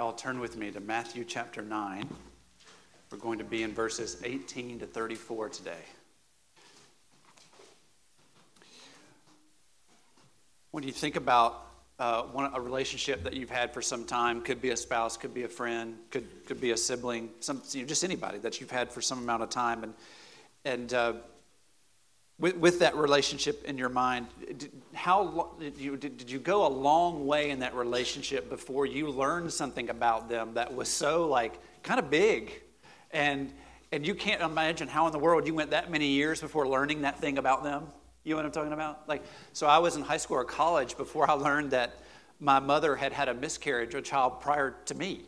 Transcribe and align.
Y'all 0.00 0.14
turn 0.14 0.40
with 0.40 0.56
me 0.56 0.70
to 0.70 0.80
Matthew 0.80 1.26
chapter 1.26 1.60
9. 1.60 2.08
We're 3.12 3.18
going 3.18 3.36
to 3.36 3.44
be 3.44 3.62
in 3.62 3.74
verses 3.74 4.16
18 4.24 4.78
to 4.78 4.86
34 4.86 5.50
today. 5.50 5.82
When 10.70 10.84
you 10.84 10.92
think 10.92 11.16
about 11.16 11.66
uh, 11.98 12.22
one, 12.22 12.50
a 12.54 12.60
relationship 12.62 13.24
that 13.24 13.34
you've 13.34 13.50
had 13.50 13.74
for 13.74 13.82
some 13.82 14.06
time, 14.06 14.40
could 14.40 14.62
be 14.62 14.70
a 14.70 14.76
spouse, 14.78 15.18
could 15.18 15.34
be 15.34 15.42
a 15.42 15.48
friend, 15.48 15.98
could, 16.10 16.46
could 16.46 16.62
be 16.62 16.70
a 16.70 16.78
sibling, 16.78 17.28
some, 17.40 17.60
you 17.72 17.82
know, 17.82 17.86
just 17.86 18.02
anybody 18.02 18.38
that 18.38 18.58
you've 18.58 18.70
had 18.70 18.90
for 18.90 19.02
some 19.02 19.18
amount 19.18 19.42
of 19.42 19.50
time, 19.50 19.84
and, 19.84 19.92
and 20.64 20.94
uh, 20.94 21.12
with, 22.40 22.56
with 22.56 22.78
that 22.80 22.96
relationship 22.96 23.64
in 23.64 23.78
your 23.78 23.90
mind, 23.90 24.26
did, 24.56 24.72
how 24.94 25.54
did 25.60 25.76
you, 25.76 25.96
did, 25.96 26.16
did 26.16 26.30
you 26.30 26.38
go 26.38 26.66
a 26.66 26.68
long 26.68 27.26
way 27.26 27.50
in 27.50 27.60
that 27.60 27.74
relationship 27.74 28.48
before 28.48 28.86
you 28.86 29.10
learned 29.10 29.52
something 29.52 29.90
about 29.90 30.28
them 30.28 30.54
that 30.54 30.74
was 30.74 30.88
so 30.88 31.28
like 31.28 31.60
kind 31.82 32.00
of 32.00 32.10
big, 32.10 32.62
and 33.12 33.52
and 33.92 34.06
you 34.06 34.14
can't 34.14 34.40
imagine 34.40 34.88
how 34.88 35.06
in 35.06 35.12
the 35.12 35.18
world 35.18 35.46
you 35.46 35.54
went 35.54 35.70
that 35.70 35.90
many 35.90 36.06
years 36.06 36.40
before 36.40 36.66
learning 36.66 37.02
that 37.02 37.18
thing 37.18 37.38
about 37.38 37.64
them. 37.64 37.88
You 38.22 38.30
know 38.30 38.36
what 38.36 38.46
I'm 38.46 38.52
talking 38.52 38.72
about? 38.72 39.08
Like, 39.08 39.24
so 39.52 39.66
I 39.66 39.78
was 39.78 39.96
in 39.96 40.02
high 40.02 40.18
school 40.18 40.36
or 40.36 40.44
college 40.44 40.96
before 40.96 41.28
I 41.28 41.34
learned 41.34 41.72
that 41.72 41.98
my 42.38 42.60
mother 42.60 42.94
had 42.94 43.12
had 43.12 43.28
a 43.28 43.34
miscarriage, 43.34 43.94
a 43.94 44.02
child 44.02 44.40
prior 44.40 44.76
to 44.86 44.94
me. 44.94 45.22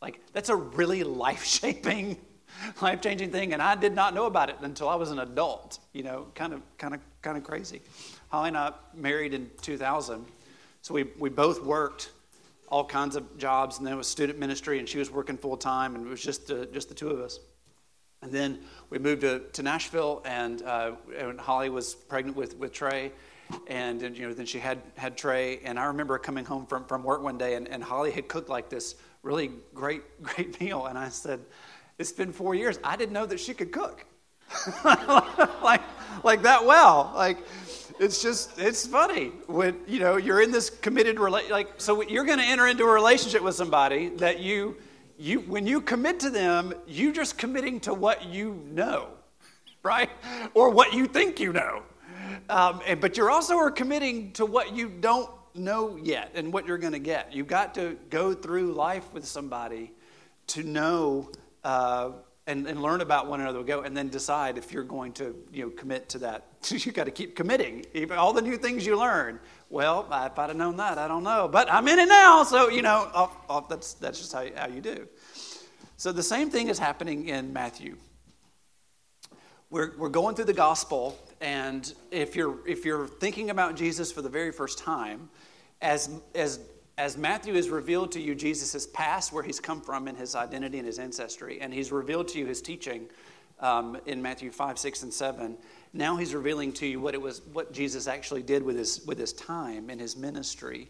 Like, 0.00 0.20
that's 0.32 0.48
a 0.48 0.56
really 0.56 1.02
life 1.24 1.44
shaping 1.44 2.16
life 2.82 3.00
changing 3.00 3.30
thing, 3.30 3.52
and 3.52 3.62
I 3.62 3.74
did 3.74 3.94
not 3.94 4.14
know 4.14 4.26
about 4.26 4.50
it 4.50 4.56
until 4.60 4.88
I 4.88 4.94
was 4.94 5.10
an 5.10 5.18
adult. 5.18 5.78
You 5.92 6.02
know, 6.02 6.26
kind 6.34 6.52
of, 6.52 6.62
kind 6.78 6.94
of, 6.94 7.00
kind 7.22 7.36
of 7.36 7.44
crazy. 7.44 7.82
Holly 8.28 8.48
and 8.48 8.56
I 8.56 8.72
married 8.94 9.34
in 9.34 9.50
2000, 9.62 10.24
so 10.82 10.94
we 10.94 11.04
we 11.18 11.30
both 11.30 11.62
worked 11.62 12.10
all 12.68 12.84
kinds 12.84 13.16
of 13.16 13.38
jobs, 13.38 13.78
and 13.78 13.86
then 13.86 13.94
it 13.94 13.96
was 13.96 14.08
student 14.08 14.38
ministry, 14.38 14.78
and 14.78 14.88
she 14.88 14.98
was 14.98 15.10
working 15.10 15.36
full 15.36 15.56
time, 15.56 15.94
and 15.94 16.06
it 16.06 16.10
was 16.10 16.22
just 16.22 16.50
uh, 16.50 16.66
just 16.66 16.88
the 16.88 16.94
two 16.94 17.10
of 17.10 17.20
us. 17.20 17.40
And 18.22 18.32
then 18.32 18.60
we 18.90 18.98
moved 18.98 19.20
to, 19.20 19.40
to 19.52 19.62
Nashville, 19.62 20.22
and, 20.24 20.62
uh, 20.62 20.92
and 21.16 21.38
Holly 21.38 21.68
was 21.68 21.94
pregnant 21.94 22.36
with, 22.36 22.56
with 22.56 22.72
Trey. 22.72 23.12
And, 23.68 24.02
and, 24.02 24.16
you 24.16 24.26
know, 24.26 24.34
then 24.34 24.46
she 24.46 24.58
had, 24.58 24.82
had 24.96 25.16
Trey. 25.16 25.60
And 25.64 25.78
I 25.78 25.84
remember 25.84 26.18
coming 26.18 26.44
home 26.44 26.66
from, 26.66 26.84
from 26.86 27.04
work 27.04 27.22
one 27.22 27.38
day, 27.38 27.54
and, 27.54 27.68
and 27.68 27.84
Holly 27.84 28.10
had 28.10 28.26
cooked 28.26 28.48
like 28.48 28.68
this 28.68 28.96
really 29.22 29.50
great, 29.74 30.02
great 30.22 30.60
meal. 30.60 30.86
And 30.86 30.98
I 30.98 31.08
said, 31.08 31.40
it's 31.98 32.12
been 32.12 32.32
four 32.32 32.54
years. 32.54 32.78
I 32.84 32.96
didn't 32.96 33.12
know 33.12 33.26
that 33.26 33.40
she 33.40 33.54
could 33.54 33.72
cook 33.72 34.04
like, 34.84 35.82
like 36.24 36.42
that 36.42 36.64
well. 36.64 37.12
Like, 37.14 37.38
it's 37.98 38.22
just, 38.22 38.58
it's 38.58 38.86
funny 38.86 39.28
when, 39.46 39.80
you 39.86 40.00
know, 40.00 40.16
you're 40.16 40.42
in 40.42 40.50
this 40.50 40.70
committed, 40.70 41.16
rela- 41.16 41.48
like, 41.48 41.68
so 41.78 42.02
you're 42.02 42.24
going 42.24 42.38
to 42.38 42.44
enter 42.44 42.66
into 42.66 42.84
a 42.84 42.92
relationship 42.92 43.42
with 43.42 43.54
somebody 43.54 44.10
that 44.16 44.40
you, 44.40 44.76
you, 45.18 45.40
when 45.40 45.66
you 45.66 45.80
commit 45.80 46.20
to 46.20 46.30
them, 46.30 46.74
you're 46.86 47.12
just 47.12 47.38
committing 47.38 47.80
to 47.80 47.94
what 47.94 48.26
you 48.26 48.62
know, 48.66 49.08
right? 49.82 50.10
Or 50.54 50.70
what 50.70 50.92
you 50.92 51.06
think 51.06 51.40
you 51.40 51.52
know. 51.52 51.82
Um, 52.48 52.82
and, 52.86 53.00
but 53.00 53.16
you're 53.16 53.30
also 53.30 53.56
are 53.56 53.70
committing 53.70 54.32
to 54.32 54.44
what 54.44 54.74
you 54.74 54.88
don't 54.88 55.30
know 55.54 55.96
yet 55.96 56.32
and 56.34 56.52
what 56.52 56.66
you're 56.66 56.78
going 56.78 56.92
to 56.92 56.98
get. 56.98 57.32
You've 57.32 57.46
got 57.46 57.74
to 57.76 57.96
go 58.10 58.34
through 58.34 58.72
life 58.74 59.10
with 59.12 59.26
somebody 59.26 59.92
to 60.48 60.62
know 60.62 61.30
uh, 61.66 62.12
and, 62.46 62.64
and 62.68 62.80
learn 62.80 63.00
about 63.00 63.26
one 63.26 63.40
another. 63.40 63.64
Go 63.64 63.80
and 63.80 63.96
then 63.96 64.08
decide 64.08 64.56
if 64.56 64.72
you're 64.72 64.84
going 64.84 65.12
to 65.14 65.34
you 65.52 65.64
know 65.64 65.70
commit 65.70 66.08
to 66.10 66.18
that. 66.18 66.44
you 66.68 66.92
got 66.92 67.04
to 67.04 67.10
keep 67.10 67.34
committing. 67.34 67.84
Even 67.92 68.16
all 68.16 68.32
the 68.32 68.40
new 68.40 68.56
things 68.56 68.86
you 68.86 68.96
learn. 68.96 69.40
Well, 69.68 70.06
if 70.12 70.38
I'd 70.38 70.48
have 70.48 70.56
known 70.56 70.76
that, 70.76 70.96
I 70.96 71.08
don't 71.08 71.24
know. 71.24 71.48
But 71.48 71.70
I'm 71.72 71.88
in 71.88 71.98
it 71.98 72.06
now, 72.06 72.44
so 72.44 72.68
you 72.68 72.82
know 72.82 73.10
I'll, 73.12 73.36
I'll, 73.50 73.60
that's 73.62 73.94
that's 73.94 74.20
just 74.20 74.32
how, 74.32 74.46
how 74.54 74.68
you 74.68 74.80
do. 74.80 75.08
So 75.96 76.12
the 76.12 76.22
same 76.22 76.48
thing 76.50 76.68
is 76.68 76.78
happening 76.78 77.28
in 77.28 77.52
Matthew. 77.52 77.96
We're, 79.68 79.96
we're 79.96 80.10
going 80.10 80.36
through 80.36 80.44
the 80.44 80.52
gospel, 80.52 81.18
and 81.40 81.92
if 82.12 82.36
you're 82.36 82.60
if 82.64 82.84
you're 82.84 83.08
thinking 83.08 83.50
about 83.50 83.74
Jesus 83.74 84.12
for 84.12 84.22
the 84.22 84.28
very 84.28 84.52
first 84.52 84.78
time, 84.78 85.28
as 85.82 86.10
as 86.36 86.60
as 86.98 87.18
Matthew 87.18 87.54
has 87.54 87.68
revealed 87.68 88.12
to 88.12 88.20
you 88.20 88.34
Jesus' 88.34 88.86
past, 88.86 89.32
where 89.32 89.42
he's 89.42 89.60
come 89.60 89.80
from, 89.80 90.08
and 90.08 90.16
his 90.16 90.34
identity 90.34 90.78
and 90.78 90.86
his 90.86 90.98
ancestry, 90.98 91.60
and 91.60 91.72
he's 91.72 91.92
revealed 91.92 92.28
to 92.28 92.38
you 92.38 92.46
his 92.46 92.62
teaching 92.62 93.08
um, 93.60 93.98
in 94.06 94.22
Matthew 94.22 94.50
5, 94.50 94.78
6, 94.78 95.02
and 95.02 95.12
7, 95.12 95.56
now 95.92 96.16
he's 96.16 96.34
revealing 96.34 96.72
to 96.74 96.86
you 96.86 97.00
what 97.00 97.14
it 97.14 97.20
was, 97.20 97.42
what 97.52 97.72
Jesus 97.72 98.06
actually 98.06 98.42
did 98.42 98.62
with 98.62 98.76
his, 98.76 99.04
with 99.06 99.18
his 99.18 99.32
time 99.32 99.90
and 99.90 100.00
his 100.00 100.16
ministry. 100.16 100.88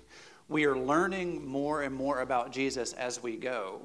We 0.48 0.64
are 0.64 0.76
learning 0.78 1.46
more 1.46 1.82
and 1.82 1.94
more 1.94 2.20
about 2.20 2.52
Jesus 2.52 2.92
as 2.92 3.22
we 3.22 3.36
go. 3.36 3.82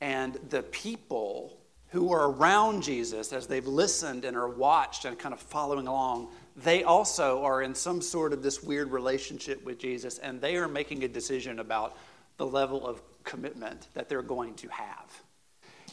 And 0.00 0.38
the 0.50 0.62
people 0.62 1.58
who 1.88 2.12
are 2.12 2.30
around 2.30 2.82
Jesus 2.82 3.32
as 3.32 3.46
they've 3.46 3.66
listened 3.66 4.24
and 4.24 4.36
are 4.36 4.48
watched 4.48 5.04
and 5.04 5.18
kind 5.18 5.32
of 5.32 5.40
following 5.40 5.86
along, 5.86 6.28
they 6.56 6.84
also 6.84 7.42
are 7.44 7.62
in 7.62 7.74
some 7.74 8.00
sort 8.00 8.32
of 8.32 8.42
this 8.42 8.62
weird 8.62 8.90
relationship 8.90 9.62
with 9.64 9.78
Jesus, 9.78 10.18
and 10.18 10.40
they 10.40 10.56
are 10.56 10.68
making 10.68 11.04
a 11.04 11.08
decision 11.08 11.58
about 11.58 11.96
the 12.38 12.46
level 12.46 12.86
of 12.86 13.02
commitment 13.24 13.88
that 13.94 14.08
they're 14.08 14.22
going 14.22 14.54
to 14.54 14.68
have. 14.68 15.22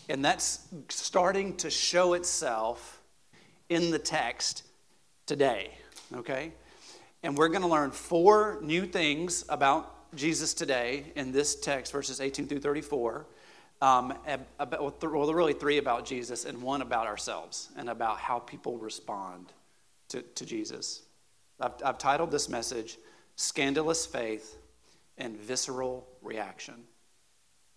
And 0.07 0.23
that's 0.23 0.67
starting 0.89 1.55
to 1.57 1.69
show 1.69 2.13
itself 2.13 3.01
in 3.69 3.91
the 3.91 3.99
text 3.99 4.63
today, 5.25 5.71
okay? 6.13 6.53
And 7.23 7.37
we're 7.37 7.49
going 7.49 7.61
to 7.61 7.67
learn 7.67 7.91
four 7.91 8.59
new 8.61 8.85
things 8.85 9.43
about 9.49 10.15
Jesus 10.15 10.53
today 10.53 11.11
in 11.15 11.31
this 11.31 11.55
text, 11.55 11.91
verses 11.91 12.21
18 12.21 12.47
through 12.47 12.59
34. 12.59 13.25
Um, 13.81 14.13
about, 14.59 14.81
well, 14.81 14.95
there 14.97 15.09
are 15.09 15.35
really 15.35 15.53
three 15.53 15.77
about 15.77 16.05
Jesus 16.05 16.45
and 16.45 16.61
one 16.61 16.81
about 16.81 17.07
ourselves 17.07 17.69
and 17.75 17.89
about 17.89 18.17
how 18.17 18.39
people 18.39 18.77
respond 18.77 19.51
to, 20.13 20.21
to 20.21 20.45
Jesus. 20.45 21.01
I've, 21.59 21.73
I've 21.83 21.97
titled 21.97 22.31
this 22.31 22.47
message, 22.47 22.97
Scandalous 23.35 24.05
Faith 24.05 24.57
and 25.17 25.35
Visceral 25.35 26.07
Reaction. 26.21 26.75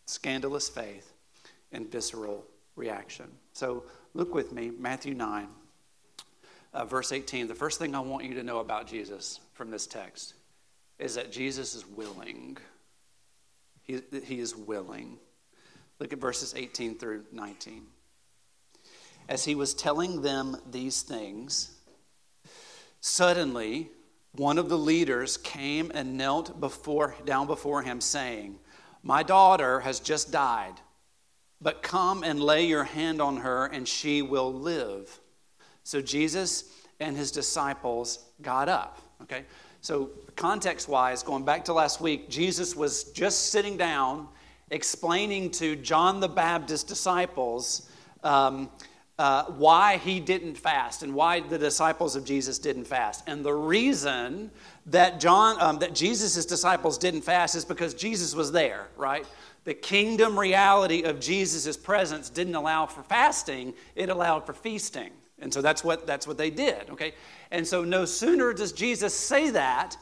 Scandalous 0.07 0.69
Faith 0.69 1.15
and 1.73 1.91
Visceral 1.91 2.45
Reaction. 2.77 3.27
So 3.55 3.85
look 4.13 4.35
with 4.35 4.53
me, 4.53 4.71
Matthew 4.79 5.15
9, 5.15 5.49
uh, 6.75 6.85
verse 6.85 7.11
18. 7.11 7.49
The 7.49 7.55
first 7.55 7.79
thing 7.79 7.95
I 7.95 8.01
want 8.01 8.25
you 8.25 8.35
to 8.35 8.43
know 8.43 8.59
about 8.59 8.87
Jesus 8.87 9.41
from 9.55 9.71
this 9.71 9.87
text 9.87 10.35
is 10.99 11.15
that 11.15 11.33
Jesus 11.33 11.75
is 11.75 11.87
willing. 11.87 12.59
He, 13.83 14.01
he 14.25 14.41
is 14.41 14.55
willing. 14.55 15.17
Look 15.99 16.13
at 16.13 16.19
verses 16.19 16.53
18 16.55 16.99
through 16.99 17.25
19. 17.33 17.87
As 19.29 19.45
he 19.45 19.55
was 19.55 19.73
telling 19.73 20.21
them 20.21 20.57
these 20.71 21.01
things, 21.01 21.76
Suddenly, 23.09 23.89
one 24.33 24.59
of 24.59 24.69
the 24.69 24.77
leaders 24.77 25.37
came 25.37 25.93
and 25.95 26.17
knelt 26.17 26.59
before, 26.59 27.15
down 27.25 27.47
before 27.47 27.83
him, 27.83 28.01
saying, 28.01 28.59
My 29.05 29.23
daughter 29.23 29.79
has 29.79 30.01
just 30.01 30.33
died, 30.33 30.75
but 31.61 31.85
come 31.85 32.25
and 32.25 32.41
lay 32.41 32.67
your 32.67 32.83
hand 32.83 33.23
on 33.23 33.37
her, 33.37 33.67
and 33.67 33.87
she 33.87 34.23
will 34.23 34.53
live. 34.53 35.21
So 35.85 36.03
Jesus 36.03 36.65
and 36.99 37.17
his 37.17 37.31
disciples 37.31 38.25
got 38.43 38.69
up. 38.69 38.99
Okay? 39.23 39.45
So, 39.83 40.11
context 40.35 40.89
wise, 40.89 41.23
going 41.23 41.45
back 41.45 41.65
to 41.67 41.73
last 41.73 42.01
week, 42.01 42.29
Jesus 42.29 42.75
was 42.75 43.05
just 43.13 43.51
sitting 43.53 43.77
down 43.77 44.27
explaining 44.73 45.53
to 45.53 45.77
John 45.77 46.19
the 46.19 46.29
Baptist's 46.29 46.83
disciples. 46.83 47.89
Um, 48.25 48.69
uh, 49.19 49.45
why 49.45 49.97
he 49.97 50.21
didn't 50.21 50.57
fast 50.57 51.03
and 51.03 51.15
why 51.15 51.41
the 51.41 51.59
disciples 51.59 52.17
of 52.17 52.25
Jesus 52.25 52.59
didn't 52.59 52.85
fast. 52.85 53.25
And 53.27 53.45
the 53.45 53.55
reason 53.55 54.51
that 54.87 55.21
John, 55.21 55.61
um, 55.61 55.79
that 55.79 55.95
Jesus' 55.95 56.45
disciples 56.45 56.99
didn't 56.99 57.23
fast 57.23 57.55
is 57.55 57.65
because 57.65 57.95
Jesus 57.95 58.35
was 58.35 58.53
there, 58.53 58.89
right? 58.97 59.27
The 59.65 59.75
kingdom 59.75 60.39
reality 60.39 61.03
of 61.03 61.19
Jesus' 61.19 61.77
presence 61.77 62.29
didn't 62.31 62.55
allow 62.55 62.87
for 62.87 63.03
fasting; 63.03 63.75
it 63.95 64.11
allowed 64.11 64.47
for 64.47 64.53
feasting. 64.53 65.11
And 65.39 65.53
so 65.53 65.61
that's 65.61 65.83
what 65.83 66.07
that's 66.07 66.27
what 66.27 66.39
they 66.39 66.51
did. 66.51 66.89
Okay, 66.91 67.15
and 67.51 67.67
so 67.67 67.85
no 67.85 68.05
sooner 68.05 68.53
does 68.53 68.73
Jesus 68.73 69.13
say 69.13 69.51
that, 69.51 69.97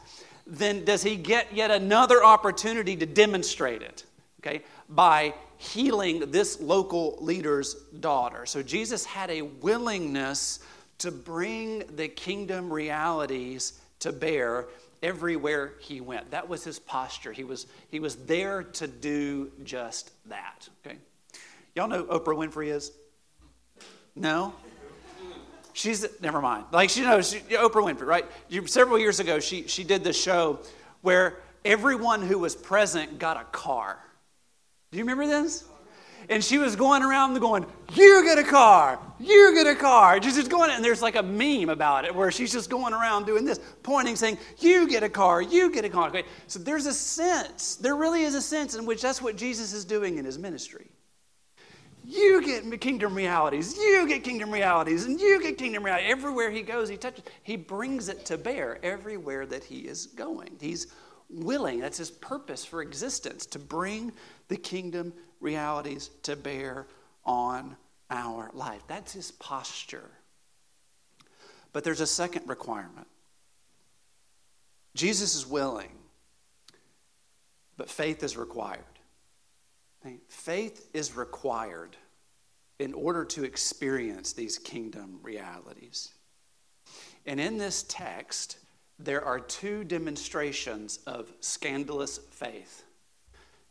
than 0.45 0.85
does 0.85 1.03
he 1.03 1.15
get 1.15 1.53
yet 1.53 1.71
another 1.71 2.23
opportunity 2.23 2.95
to 2.97 3.05
demonstrate 3.05 3.81
it. 3.81 4.03
Okay, 4.41 4.61
by 4.89 5.33
healing 5.57 6.31
this 6.31 6.59
local 6.59 7.17
leader's 7.21 7.75
daughter. 7.99 8.45
So 8.45 8.61
Jesus 8.61 9.05
had 9.05 9.29
a 9.29 9.41
willingness 9.41 10.59
to 10.99 11.11
bring 11.11 11.83
the 11.95 12.07
kingdom 12.07 12.71
realities 12.71 13.79
to 13.99 14.11
bear 14.11 14.67
everywhere 15.03 15.73
he 15.79 16.01
went. 16.01 16.31
That 16.31 16.47
was 16.49 16.63
his 16.63 16.79
posture. 16.79 17.31
He 17.31 17.43
was, 17.43 17.67
he 17.89 17.99
was 17.99 18.15
there 18.15 18.63
to 18.63 18.87
do 18.87 19.51
just 19.63 20.11
that. 20.27 20.67
Okay? 20.85 20.97
Y'all 21.75 21.87
know 21.87 22.03
Oprah 22.05 22.35
Winfrey 22.35 22.67
is? 22.67 22.91
No? 24.15 24.53
She's, 25.73 26.05
never 26.21 26.41
mind. 26.41 26.65
Like, 26.71 26.89
she 26.89 27.01
knows, 27.01 27.31
she, 27.31 27.39
Oprah 27.55 27.83
Winfrey, 27.83 28.05
right? 28.05 28.25
Several 28.67 28.97
years 28.97 29.19
ago, 29.19 29.39
she, 29.39 29.67
she 29.67 29.83
did 29.83 30.03
this 30.03 30.19
show 30.19 30.59
where 31.01 31.37
everyone 31.65 32.21
who 32.21 32.39
was 32.39 32.55
present 32.55 33.19
got 33.19 33.35
a 33.35 33.43
car 33.45 33.99
Do 34.91 34.97
you 34.97 35.03
remember 35.03 35.27
this? 35.27 35.65
And 36.29 36.43
she 36.43 36.57
was 36.57 36.75
going 36.75 37.03
around 37.03 37.37
going, 37.39 37.65
You 37.93 38.23
get 38.23 38.39
a 38.39 38.43
car, 38.43 38.99
you 39.19 39.53
get 39.53 39.67
a 39.67 39.75
car. 39.75 40.21
She's 40.21 40.35
just 40.35 40.49
going, 40.49 40.71
and 40.71 40.83
there's 40.83 41.01
like 41.01 41.15
a 41.15 41.23
meme 41.23 41.69
about 41.69 42.05
it 42.05 42.15
where 42.15 42.31
she's 42.31 42.51
just 42.51 42.69
going 42.69 42.93
around 42.93 43.25
doing 43.25 43.45
this, 43.45 43.59
pointing, 43.83 44.15
saying, 44.15 44.37
You 44.57 44.87
get 44.87 45.03
a 45.03 45.09
car, 45.09 45.41
you 45.41 45.71
get 45.71 45.85
a 45.85 45.89
car. 45.89 46.11
So 46.47 46.59
there's 46.59 46.85
a 46.85 46.93
sense, 46.93 47.75
there 47.75 47.95
really 47.95 48.23
is 48.23 48.35
a 48.35 48.41
sense 48.41 48.75
in 48.75 48.85
which 48.85 49.01
that's 49.01 49.21
what 49.21 49.35
Jesus 49.35 49.73
is 49.73 49.85
doing 49.85 50.17
in 50.17 50.25
his 50.25 50.39
ministry. 50.39 50.89
You 52.07 52.43
get 52.43 52.79
kingdom 52.81 53.15
realities, 53.15 53.75
you 53.75 54.07
get 54.07 54.23
kingdom 54.23 54.51
realities, 54.51 55.05
and 55.05 55.19
you 55.19 55.41
get 55.41 55.57
kingdom 55.57 55.83
realities. 55.83 56.11
Everywhere 56.11 56.51
he 56.51 56.61
goes, 56.61 56.87
he 56.87 56.97
touches, 56.97 57.23
he 57.41 57.55
brings 57.55 58.09
it 58.09 58.25
to 58.25 58.37
bear 58.37 58.83
everywhere 58.83 59.47
that 59.47 59.63
he 59.63 59.79
is 59.79 60.05
going. 60.07 60.55
He's 60.59 60.87
willing, 61.29 61.79
that's 61.79 61.97
his 61.97 62.11
purpose 62.11 62.63
for 62.63 62.83
existence, 62.83 63.47
to 63.47 63.59
bring 63.59 64.11
the 64.47 64.57
kingdom 64.57 65.13
realities 65.39 66.09
to 66.23 66.35
bear 66.35 66.87
on 67.25 67.75
our 68.09 68.51
life. 68.53 68.81
That's 68.87 69.13
his 69.13 69.31
posture. 69.31 70.09
But 71.73 71.83
there's 71.83 72.01
a 72.01 72.07
second 72.07 72.47
requirement 72.47 73.07
Jesus 74.93 75.35
is 75.35 75.45
willing, 75.45 75.91
but 77.75 77.89
faith 77.89 78.23
is 78.23 78.37
required. 78.37 78.83
Faith 80.29 80.87
is 80.93 81.15
required 81.15 81.97
in 82.79 82.93
order 82.93 83.25
to 83.25 83.43
experience 83.43 84.33
these 84.33 84.57
kingdom 84.57 85.19
realities. 85.21 86.13
And 87.25 87.39
in 87.39 87.57
this 87.57 87.83
text, 87.83 88.59
there 88.99 89.25
are 89.25 89.39
two 89.39 89.83
demonstrations 89.83 90.99
of 91.05 91.31
scandalous 91.41 92.19
faith. 92.31 92.84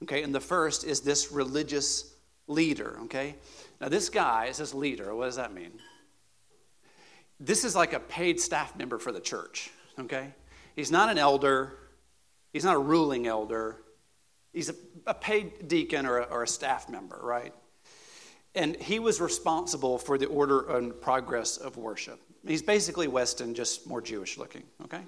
Okay, 0.05 0.23
and 0.23 0.35
the 0.35 0.41
first 0.41 0.85
is 0.85 1.01
this 1.01 1.33
religious 1.33 2.15
leader. 2.47 2.99
Okay, 3.05 3.37
now 3.81 3.89
this 3.89 4.11
guy 4.11 4.47
is 4.47 4.59
this 4.59 4.75
leader. 4.75 5.15
What 5.15 5.25
does 5.25 5.37
that 5.37 5.55
mean? 5.55 5.73
This 7.41 7.65
is 7.65 7.75
like 7.75 7.95
a 7.95 8.01
paid 8.01 8.39
staff 8.39 8.77
member 8.77 8.99
for 8.99 9.13
the 9.13 9.21
church. 9.21 9.71
Okay, 9.99 10.35
he's 10.77 10.91
not 10.91 11.09
an 11.09 11.17
elder, 11.17 11.79
he's 12.53 12.65
not 12.65 12.77
a 12.77 12.79
ruling 12.79 13.27
elder, 13.27 13.79
he's 14.53 14.69
a, 14.69 14.75
a 15.07 15.15
paid 15.15 15.69
deacon 15.69 16.05
or 16.05 16.19
a, 16.19 16.25
or 16.25 16.43
a 16.43 16.49
staff 16.49 16.91
member, 16.91 17.19
right? 17.23 17.55
And 18.55 18.77
he 18.77 18.99
was 18.99 19.23
responsible 19.23 19.97
for 19.99 20.19
the 20.19 20.27
order 20.27 20.77
and 20.77 21.01
progress 21.01 21.57
of 21.57 21.79
worship. 21.79 22.21
He's 22.47 22.63
basically 22.63 23.09
Weston, 23.09 23.55
just 23.55 23.87
more 23.87 24.03
Jewish 24.03 24.37
looking, 24.37 24.65
okay? 24.85 25.01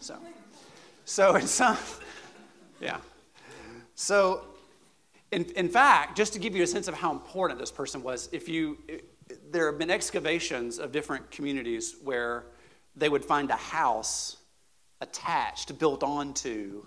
So, 0.00 0.16
so 1.04 1.34
in 1.36 1.46
some, 1.46 1.76
yeah. 2.80 2.96
So, 4.00 4.42
in, 5.32 5.44
in 5.56 5.68
fact, 5.68 6.16
just 6.16 6.32
to 6.34 6.38
give 6.38 6.54
you 6.54 6.62
a 6.62 6.66
sense 6.68 6.86
of 6.86 6.94
how 6.94 7.10
important 7.10 7.58
this 7.58 7.72
person 7.72 8.00
was, 8.00 8.28
if 8.30 8.48
you, 8.48 8.78
there 9.50 9.66
have 9.66 9.76
been 9.76 9.90
excavations 9.90 10.78
of 10.78 10.92
different 10.92 11.28
communities 11.32 11.96
where 12.04 12.44
they 12.94 13.08
would 13.08 13.24
find 13.24 13.50
a 13.50 13.56
house 13.56 14.36
attached, 15.00 15.76
built 15.80 16.04
onto 16.04 16.86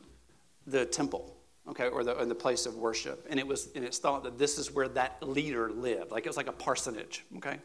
the 0.65 0.85
temple, 0.85 1.35
okay, 1.67 1.89
or 1.89 2.05
the, 2.05 2.13
or 2.13 2.23
the 2.23 2.33
place 2.33 2.65
of 2.65 2.77
worship. 2.77 3.27
And 3.29 3.37
it 3.41 3.45
was, 3.45 3.67
and 3.75 3.83
it's 3.83 3.99
thought 3.99 4.23
that 4.23 4.39
this 4.39 4.57
is 4.57 4.71
where 4.71 4.87
that 4.87 5.21
leader 5.21 5.69
lived. 5.69 6.11
Like 6.11 6.25
it 6.25 6.29
was 6.29 6.37
like 6.37 6.47
a 6.47 6.53
parsonage, 6.53 7.25
okay? 7.35 7.57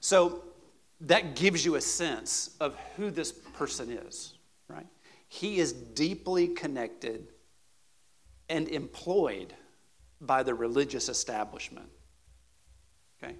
So 0.00 0.44
that 1.00 1.36
gives 1.36 1.64
you 1.64 1.76
a 1.76 1.80
sense 1.80 2.54
of 2.60 2.76
who 2.98 3.10
this 3.10 3.32
person 3.32 3.90
is, 3.90 4.34
right? 4.68 4.86
He 5.26 5.56
is 5.56 5.72
deeply 5.72 6.48
connected 6.48 7.28
and 8.48 8.68
employed 8.68 9.52
by 10.20 10.42
the 10.42 10.54
religious 10.54 11.08
establishment. 11.08 11.88
Okay? 13.22 13.34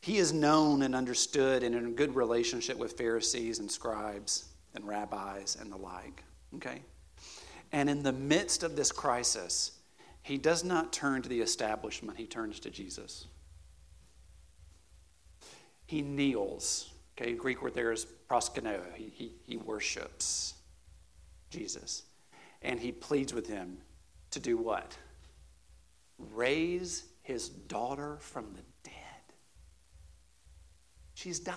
He 0.00 0.18
is 0.18 0.32
known 0.32 0.82
and 0.82 0.94
understood 0.94 1.62
and 1.62 1.74
in 1.74 1.86
a 1.86 1.90
good 1.90 2.14
relationship 2.14 2.76
with 2.76 2.92
Pharisees 2.92 3.58
and 3.58 3.70
scribes 3.70 4.46
and 4.74 4.86
rabbis 4.86 5.56
and 5.60 5.72
the 5.72 5.76
like. 5.76 6.22
Okay? 6.56 6.82
And 7.72 7.88
in 7.88 8.02
the 8.02 8.12
midst 8.12 8.62
of 8.62 8.76
this 8.76 8.92
crisis, 8.92 9.72
he 10.22 10.38
does 10.38 10.64
not 10.64 10.92
turn 10.92 11.22
to 11.22 11.28
the 11.28 11.40
establishment, 11.40 12.18
he 12.18 12.26
turns 12.26 12.60
to 12.60 12.70
Jesus. 12.70 13.26
He 15.86 16.02
kneels. 16.02 16.90
Okay, 17.16 17.34
Greek 17.34 17.62
word 17.62 17.74
there 17.74 17.92
is 17.92 18.06
proskuneo. 18.28 18.80
He, 18.94 19.12
he, 19.14 19.32
he 19.46 19.56
worships 19.56 20.54
Jesus. 21.50 22.02
And 22.64 22.80
he 22.80 22.90
pleads 22.90 23.32
with 23.32 23.46
him 23.46 23.78
to 24.30 24.40
do 24.40 24.56
what? 24.56 24.96
Raise 26.18 27.04
his 27.22 27.48
daughter 27.48 28.16
from 28.20 28.46
the 28.54 28.62
dead. 28.82 28.94
She's 31.14 31.38
died. 31.38 31.56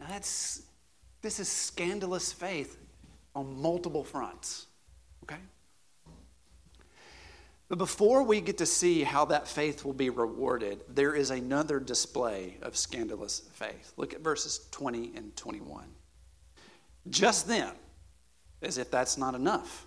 Now 0.00 0.06
that's 0.08 0.62
this 1.22 1.38
is 1.38 1.48
scandalous 1.48 2.32
faith 2.32 2.78
on 3.34 3.60
multiple 3.60 4.04
fronts. 4.04 4.66
Okay? 5.24 5.40
But 7.68 7.78
before 7.78 8.24
we 8.24 8.40
get 8.40 8.58
to 8.58 8.66
see 8.66 9.04
how 9.04 9.26
that 9.26 9.46
faith 9.46 9.84
will 9.84 9.92
be 9.92 10.10
rewarded, 10.10 10.82
there 10.88 11.14
is 11.14 11.30
another 11.30 11.78
display 11.78 12.56
of 12.62 12.76
scandalous 12.76 13.42
faith. 13.52 13.92
Look 13.96 14.12
at 14.12 14.22
verses 14.22 14.66
20 14.72 15.12
and 15.14 15.36
21. 15.36 15.84
Just 17.08 17.46
then, 17.46 17.70
as 18.62 18.78
if 18.78 18.90
that's 18.90 19.16
not 19.16 19.34
enough, 19.34 19.86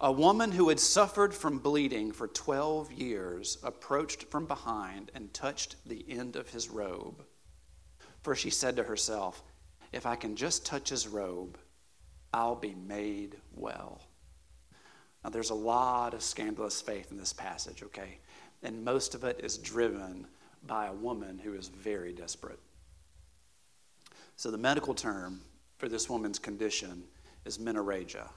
a 0.00 0.12
woman 0.12 0.52
who 0.52 0.68
had 0.68 0.78
suffered 0.78 1.34
from 1.34 1.58
bleeding 1.58 2.12
for 2.12 2.28
12 2.28 2.92
years 2.92 3.58
approached 3.64 4.24
from 4.24 4.46
behind 4.46 5.10
and 5.14 5.34
touched 5.34 5.74
the 5.86 6.04
end 6.08 6.36
of 6.36 6.50
his 6.50 6.68
robe. 6.68 7.24
For 8.22 8.36
she 8.36 8.50
said 8.50 8.76
to 8.76 8.84
herself, 8.84 9.42
If 9.92 10.06
I 10.06 10.14
can 10.14 10.36
just 10.36 10.64
touch 10.64 10.90
his 10.90 11.08
robe, 11.08 11.58
I'll 12.32 12.54
be 12.54 12.74
made 12.74 13.36
well. 13.54 14.02
Now, 15.24 15.30
there's 15.30 15.50
a 15.50 15.54
lot 15.54 16.14
of 16.14 16.22
scandalous 16.22 16.80
faith 16.80 17.10
in 17.10 17.16
this 17.16 17.32
passage, 17.32 17.82
okay? 17.82 18.18
And 18.62 18.84
most 18.84 19.16
of 19.16 19.24
it 19.24 19.40
is 19.42 19.58
driven 19.58 20.28
by 20.64 20.86
a 20.86 20.92
woman 20.92 21.38
who 21.38 21.54
is 21.54 21.68
very 21.68 22.12
desperate. 22.12 22.60
So, 24.36 24.52
the 24.52 24.58
medical 24.58 24.94
term 24.94 25.40
for 25.78 25.88
this 25.88 26.08
woman's 26.08 26.38
condition 26.38 27.04
is 27.48 27.58
menorrhagia. 27.58 28.28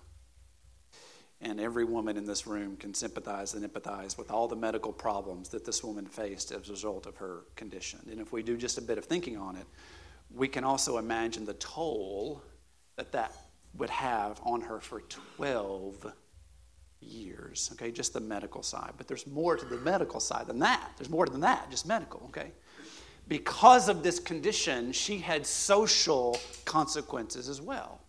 And 1.41 1.59
every 1.59 1.83
woman 1.83 2.17
in 2.17 2.25
this 2.25 2.47
room 2.47 2.77
can 2.77 2.93
sympathize 2.93 3.53
and 3.53 3.67
empathize 3.67 4.17
with 4.17 4.31
all 4.31 4.47
the 4.47 4.55
medical 4.55 4.93
problems 4.93 5.49
that 5.49 5.65
this 5.65 5.83
woman 5.83 6.05
faced 6.05 6.51
as 6.51 6.69
a 6.69 6.71
result 6.71 7.05
of 7.05 7.17
her 7.17 7.41
condition. 7.55 7.99
And 8.09 8.19
if 8.19 8.31
we 8.31 8.41
do 8.41 8.55
just 8.57 8.77
a 8.77 8.81
bit 8.81 8.97
of 8.97 9.05
thinking 9.05 9.37
on 9.37 9.55
it, 9.55 9.65
we 10.33 10.47
can 10.47 10.63
also 10.63 10.97
imagine 10.97 11.45
the 11.45 11.55
toll 11.55 12.41
that 12.95 13.11
that 13.11 13.35
would 13.75 13.89
have 13.89 14.39
on 14.43 14.61
her 14.61 14.79
for 14.79 15.01
12 15.01 16.13
years, 17.01 17.71
okay, 17.73 17.91
just 17.91 18.13
the 18.13 18.19
medical 18.19 18.61
side. 18.61 18.93
But 18.97 19.07
there's 19.07 19.25
more 19.25 19.57
to 19.57 19.65
the 19.65 19.77
medical 19.77 20.19
side 20.19 20.45
than 20.45 20.59
that. 20.59 20.91
There's 20.97 21.09
more 21.09 21.25
than 21.25 21.41
that, 21.41 21.71
just 21.71 21.87
medical, 21.87 22.21
okay? 22.27 22.51
Because 23.27 23.89
of 23.89 24.03
this 24.03 24.19
condition, 24.19 24.91
she 24.91 25.17
had 25.17 25.45
social 25.45 26.39
consequences 26.65 27.49
as 27.49 27.61
well? 27.61 28.00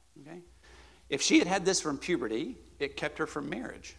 If 1.12 1.20
she 1.20 1.38
had 1.38 1.46
had 1.46 1.66
this 1.66 1.78
from 1.78 1.98
puberty, 1.98 2.56
it 2.78 2.96
kept 2.96 3.18
her 3.18 3.26
from 3.26 3.50
marriage. 3.50 3.96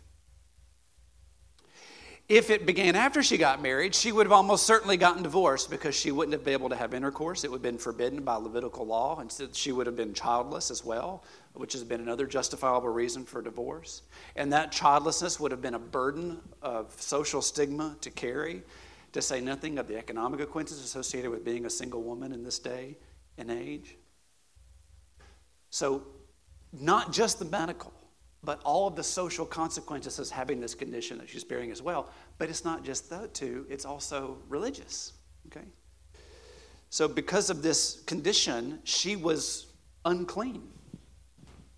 If 2.27 2.49
it 2.49 2.65
began 2.65 2.95
after 2.95 3.21
she 3.21 3.37
got 3.37 3.61
married, 3.61 3.93
she 3.93 4.11
would 4.11 4.25
have 4.25 4.31
almost 4.31 4.65
certainly 4.65 4.97
gotten 4.97 5.21
divorced 5.21 5.69
because 5.69 5.93
she 5.93 6.11
wouldn't 6.11 6.33
have 6.33 6.43
been 6.43 6.53
able 6.53 6.69
to 6.69 6.75
have 6.75 6.91
intercourse. 6.91 7.43
It 7.43 7.51
would 7.51 7.57
have 7.57 7.61
been 7.61 7.77
forbidden 7.77 8.23
by 8.23 8.37
Levitical 8.37 8.87
law, 8.87 9.19
and 9.19 9.31
she 9.55 9.71
would 9.71 9.85
have 9.85 9.95
been 9.95 10.15
childless 10.15 10.71
as 10.71 10.83
well, 10.83 11.23
which 11.53 11.73
has 11.73 11.83
been 11.83 12.01
another 12.01 12.25
justifiable 12.25 12.89
reason 12.89 13.25
for 13.25 13.43
divorce. 13.43 14.01
And 14.35 14.51
that 14.51 14.71
childlessness 14.71 15.39
would 15.39 15.51
have 15.51 15.61
been 15.61 15.75
a 15.75 15.79
burden 15.79 16.41
of 16.63 16.99
social 16.99 17.43
stigma 17.43 17.95
to 18.01 18.09
carry, 18.09 18.63
to 19.11 19.21
say 19.21 19.39
nothing 19.39 19.77
of 19.77 19.87
the 19.87 19.97
economic 19.97 20.39
consequences 20.39 20.83
associated 20.83 21.29
with 21.29 21.45
being 21.45 21.67
a 21.67 21.69
single 21.69 22.01
woman 22.01 22.31
in 22.31 22.43
this 22.43 22.57
day 22.57 22.97
and 23.37 23.51
age. 23.51 23.97
So, 25.69 26.07
not 26.79 27.13
just 27.13 27.39
the 27.39 27.45
medical, 27.45 27.93
but 28.43 28.59
all 28.63 28.87
of 28.87 28.95
the 28.95 29.03
social 29.03 29.45
consequences 29.45 30.19
of 30.19 30.29
having 30.29 30.59
this 30.59 30.75
condition 30.75 31.17
that 31.19 31.29
she's 31.29 31.43
bearing 31.43 31.71
as 31.71 31.81
well. 31.81 32.09
But 32.37 32.49
it's 32.49 32.65
not 32.65 32.83
just 32.83 33.09
the 33.09 33.29
two, 33.29 33.65
it's 33.69 33.85
also 33.85 34.37
religious. 34.49 35.13
Okay? 35.47 35.65
So, 36.89 37.07
because 37.07 37.49
of 37.49 37.63
this 37.63 38.01
condition, 38.01 38.79
she 38.83 39.15
was 39.15 39.67
unclean. 40.05 40.67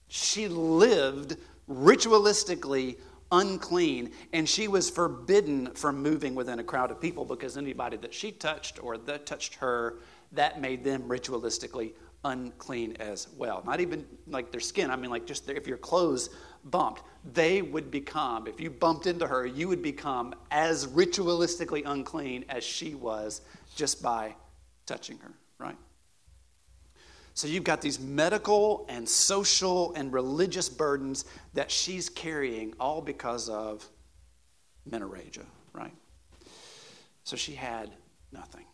She 0.07 0.47
lived 0.47 1.37
ritualistically 1.69 2.97
unclean, 3.31 4.11
and 4.33 4.47
she 4.47 4.67
was 4.67 4.89
forbidden 4.89 5.71
from 5.73 6.01
moving 6.01 6.35
within 6.35 6.59
a 6.59 6.63
crowd 6.63 6.91
of 6.91 6.99
people 6.99 7.25
because 7.25 7.57
anybody 7.57 7.97
that 7.97 8.13
she 8.13 8.31
touched 8.31 8.81
or 8.83 8.97
that 8.97 9.25
touched 9.25 9.55
her, 9.55 9.99
that 10.31 10.61
made 10.61 10.83
them 10.83 11.03
ritualistically 11.03 11.93
unclean 12.25 12.97
as 12.99 13.29
well. 13.37 13.63
Not 13.65 13.79
even 13.79 14.05
like 14.27 14.51
their 14.51 14.59
skin, 14.59 14.91
I 14.91 14.97
mean, 14.97 15.09
like 15.09 15.25
just 15.25 15.47
their, 15.47 15.55
if 15.55 15.67
your 15.67 15.77
clothes 15.77 16.29
bumped, 16.65 17.03
they 17.33 17.61
would 17.61 17.89
become, 17.91 18.47
if 18.47 18.59
you 18.59 18.69
bumped 18.69 19.07
into 19.07 19.27
her, 19.27 19.45
you 19.45 19.67
would 19.67 19.81
become 19.81 20.33
as 20.51 20.87
ritualistically 20.87 21.83
unclean 21.85 22.43
as 22.49 22.63
she 22.63 22.95
was 22.95 23.41
just 23.75 24.01
by 24.01 24.35
touching 24.85 25.17
her, 25.19 25.31
right? 25.59 25.77
So 27.35 27.47
you've 27.47 27.63
got 27.63 27.81
these 27.81 27.99
medical 27.99 28.85
and 28.89 29.07
social 29.07 29.93
and 29.93 30.11
religious 30.11 30.69
burdens 30.69 31.25
that 31.53 31.69
she's 31.69 32.09
carrying 32.09 32.73
all 32.79 33.01
because 33.01 33.49
of 33.49 33.87
menorrhagia, 34.89 35.45
right? 35.73 35.93
So 37.23 37.35
she 37.35 37.53
had 37.53 37.91
nothing. 38.31 38.65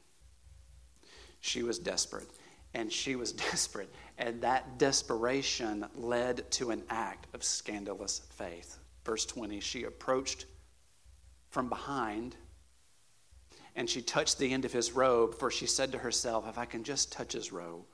She 1.40 1.64
was 1.64 1.80
desperate, 1.80 2.28
and 2.74 2.92
she 2.92 3.16
was 3.16 3.32
desperate, 3.52 3.94
and 4.18 4.42
that 4.42 4.78
desperation 4.78 5.86
led 5.96 6.50
to 6.52 6.72
an 6.72 6.84
act 6.90 7.28
of 7.34 7.44
scandalous 7.44 8.22
faith. 8.36 8.78
Verse 9.04 9.26
20 9.26 9.60
she 9.60 9.84
approached 9.84 10.46
from 11.50 11.70
behind 11.70 12.36
and 13.76 13.90
she 13.90 14.02
touched 14.02 14.38
the 14.38 14.52
end 14.52 14.66
of 14.66 14.74
his 14.74 14.92
robe, 14.92 15.36
for 15.36 15.50
she 15.50 15.66
said 15.66 15.92
to 15.94 15.98
herself, 15.98 16.48
If 16.48 16.58
I 16.58 16.66
can 16.66 16.84
just 16.84 17.12
touch 17.12 17.34
his 17.34 17.52
robe, 17.52 17.86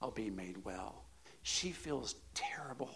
I'll 0.00 0.10
be 0.10 0.30
made 0.30 0.64
well. 0.64 1.04
She 1.42 1.72
feels 1.72 2.14
terrible. 2.34 2.90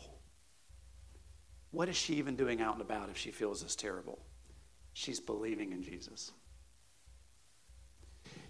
What 1.71 1.89
is 1.89 1.97
she 1.97 2.15
even 2.15 2.37
doing 2.37 2.61
out 2.61 2.75
and 2.75 2.83
about 2.83 3.11
if 3.11 3.17
she 3.17 3.31
feels 3.31 3.63
this 3.63 3.77
terrible? 3.77 4.19
She's 4.95 5.21
believing 5.21 5.73
in 5.73 5.83
Jesus. 5.83 6.33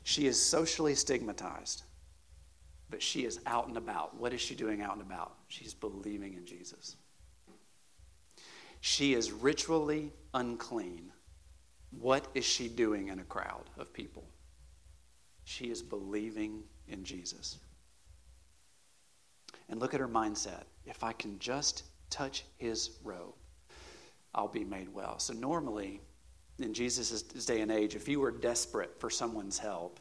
She 0.04 0.26
is 0.26 0.40
socially 0.40 0.94
stigmatized, 0.94 1.82
but 2.92 3.02
she 3.02 3.24
is 3.24 3.40
out 3.46 3.68
and 3.68 3.78
about. 3.78 4.14
What 4.20 4.34
is 4.34 4.40
she 4.42 4.54
doing 4.54 4.82
out 4.82 4.92
and 4.92 5.00
about? 5.00 5.32
She's 5.48 5.72
believing 5.72 6.34
in 6.34 6.44
Jesus. 6.44 6.96
She 8.82 9.14
is 9.14 9.32
ritually 9.32 10.12
unclean. 10.34 11.10
What 11.98 12.28
is 12.34 12.44
she 12.44 12.68
doing 12.68 13.08
in 13.08 13.18
a 13.18 13.24
crowd 13.24 13.64
of 13.78 13.94
people? 13.94 14.24
She 15.44 15.70
is 15.70 15.80
believing 15.80 16.64
in 16.86 17.02
Jesus. 17.02 17.56
And 19.70 19.80
look 19.80 19.94
at 19.94 20.00
her 20.00 20.08
mindset. 20.08 20.64
If 20.84 21.02
I 21.02 21.14
can 21.14 21.38
just 21.38 21.84
touch 22.10 22.44
his 22.58 22.98
robe, 23.02 23.34
I'll 24.34 24.48
be 24.48 24.64
made 24.64 24.92
well. 24.92 25.18
So, 25.18 25.32
normally, 25.32 26.02
in 26.58 26.74
Jesus' 26.74 27.22
day 27.22 27.62
and 27.62 27.70
age, 27.70 27.94
if 27.94 28.06
you 28.06 28.20
were 28.20 28.30
desperate 28.30 29.00
for 29.00 29.08
someone's 29.08 29.58
help, 29.58 29.98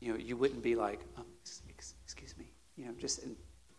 you 0.00 0.12
know, 0.12 0.18
you 0.18 0.36
wouldn't 0.36 0.62
be 0.62 0.74
like, 0.74 1.00
oh, 1.16 1.24
you 2.76 2.86
know, 2.86 2.92
just 2.98 3.24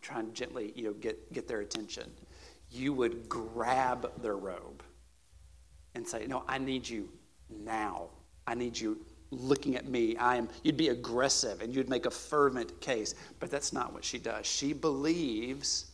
trying 0.02 0.28
to 0.28 0.34
gently, 0.34 0.74
you 0.76 0.84
know, 0.84 0.94
get, 0.94 1.34
get 1.34 1.48
their 1.48 1.62
attention. 1.62 2.10
You 2.72 2.94
would 2.94 3.28
grab 3.28 4.12
their 4.22 4.38
robe 4.38 4.84
and 5.96 6.08
say, 6.08 6.28
no, 6.28 6.44
I 6.48 6.58
need 6.58 6.88
you 6.88 7.10
now. 7.50 8.10
I 8.48 8.56
need 8.56 8.78
you 8.78 9.00
looking 9.32 9.76
at 9.76 9.88
me. 9.88 10.16
I 10.18 10.38
am, 10.38 10.50
you'd 10.64 10.78
be 10.78 10.90
aggressive 10.90 11.62
and 11.62 11.74
you'd 11.74 11.90
make 11.90 12.06
a 12.06 12.12
fervent 12.12 12.80
case. 12.82 13.16
But 13.40 13.50
that's 13.50 13.74
not 13.74 13.94
what 13.94 14.04
she 14.04 14.20
does. 14.20 14.46
She 14.46 14.74
believes 14.74 15.92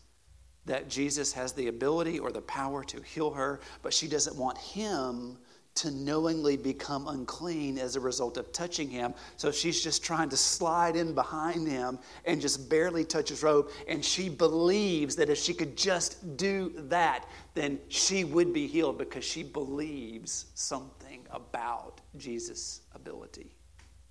that 0.66 0.90
Jesus 0.90 1.34
has 1.34 1.54
the 1.54 1.68
ability 1.68 2.20
or 2.20 2.32
the 2.32 2.42
power 2.42 2.84
to 2.84 3.02
heal 3.02 3.32
her, 3.32 3.62
but 3.82 3.94
she 3.94 4.08
doesn't 4.08 4.36
want 4.36 4.58
him 4.58 5.38
to 5.74 5.92
knowingly 5.92 6.58
become 6.58 7.08
unclean 7.08 7.78
as 7.78 7.96
a 7.96 8.00
result 8.00 8.38
of 8.38 8.52
touching 8.52 8.90
him. 8.90 9.14
So 9.38 9.52
she's 9.52 9.82
just 9.82 10.04
trying 10.04 10.30
to 10.30 10.38
slide 10.38 10.96
in 10.96 11.14
behind 11.14 11.68
him 11.68 11.98
and 12.26 12.42
just 12.42 12.70
barely 12.70 13.06
touch 13.06 13.30
his 13.30 13.42
robe. 13.42 13.70
And 13.88 14.04
she 14.04 14.28
believes 14.28 15.16
that 15.16 15.30
if 15.30 15.38
she 15.38 15.54
could 15.54 15.78
just 15.78 16.38
do 16.38 16.74
that, 16.90 17.26
then 17.54 17.80
she 17.88 18.24
would 18.24 18.54
be 18.54 18.68
healed 18.68 18.98
because 18.98 19.24
she 19.24 19.44
believes 19.44 20.48
something 20.56 21.26
about 21.32 22.02
Jesus' 22.18 22.82
ability. 22.94 23.56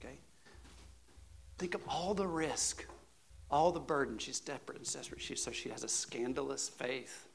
Okay? 0.03 0.19
Think 1.59 1.75
of 1.75 1.83
all 1.87 2.15
the 2.15 2.27
risk, 2.27 2.87
all 3.51 3.71
the 3.71 3.81
burden. 3.81 4.17
She's 4.19 4.41
desperate 4.41 4.79
and 4.79 4.91
desperate. 4.91 5.21
She, 5.21 5.37
so 5.37 5.51
she 5.51 5.69
has 5.69 5.85
a 5.85 5.89
scandalous 5.89 6.71
faith 6.71 7.29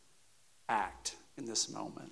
act 0.68 1.16
in 1.38 1.46
this 1.46 1.70
moment. 1.70 2.12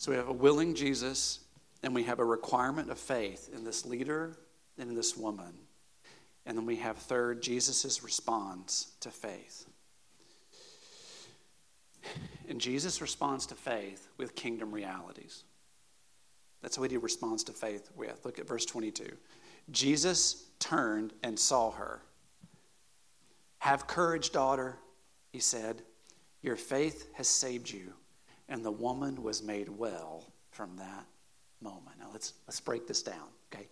So 0.00 0.12
we 0.12 0.16
have 0.16 0.28
a 0.28 0.32
willing 0.32 0.74
Jesus, 0.74 1.40
and 1.82 1.94
we 1.94 2.04
have 2.04 2.20
a 2.20 2.24
requirement 2.24 2.90
of 2.90 2.98
faith 2.98 3.50
in 3.54 3.64
this 3.64 3.84
leader 3.84 4.34
and 4.78 4.88
in 4.88 4.96
this 4.96 5.14
woman. 5.14 5.52
And 6.46 6.56
then 6.56 6.64
we 6.64 6.76
have 6.76 6.96
third, 6.96 7.42
Jesus' 7.42 8.02
response 8.02 8.92
to 9.00 9.10
faith. 9.10 9.66
And 12.48 12.58
Jesus 12.58 13.02
responds 13.02 13.44
to 13.48 13.54
faith 13.54 14.08
with 14.16 14.34
kingdom 14.34 14.72
realities. 14.72 15.44
That's 16.62 16.78
what 16.78 16.90
he 16.90 16.96
responds 16.96 17.44
to 17.44 17.52
faith 17.52 17.90
with. 17.94 18.24
Look 18.24 18.38
at 18.38 18.48
verse 18.48 18.64
22. 18.64 19.04
Jesus 19.70 20.46
turned 20.60 21.12
and 21.22 21.38
saw 21.38 21.72
her. 21.72 22.00
Have 23.58 23.86
courage, 23.86 24.30
daughter, 24.30 24.78
he 25.30 25.40
said. 25.40 25.82
Your 26.40 26.56
faith 26.56 27.06
has 27.16 27.28
saved 27.28 27.70
you 27.70 27.92
and 28.50 28.64
the 28.64 28.70
woman 28.70 29.22
was 29.22 29.42
made 29.42 29.68
well 29.68 30.24
from 30.50 30.76
that 30.76 31.06
moment. 31.62 31.96
Now 31.98 32.08
let's 32.12 32.34
let's 32.46 32.60
break 32.60 32.86
this 32.86 33.02
down, 33.02 33.28
okay? 33.52 33.68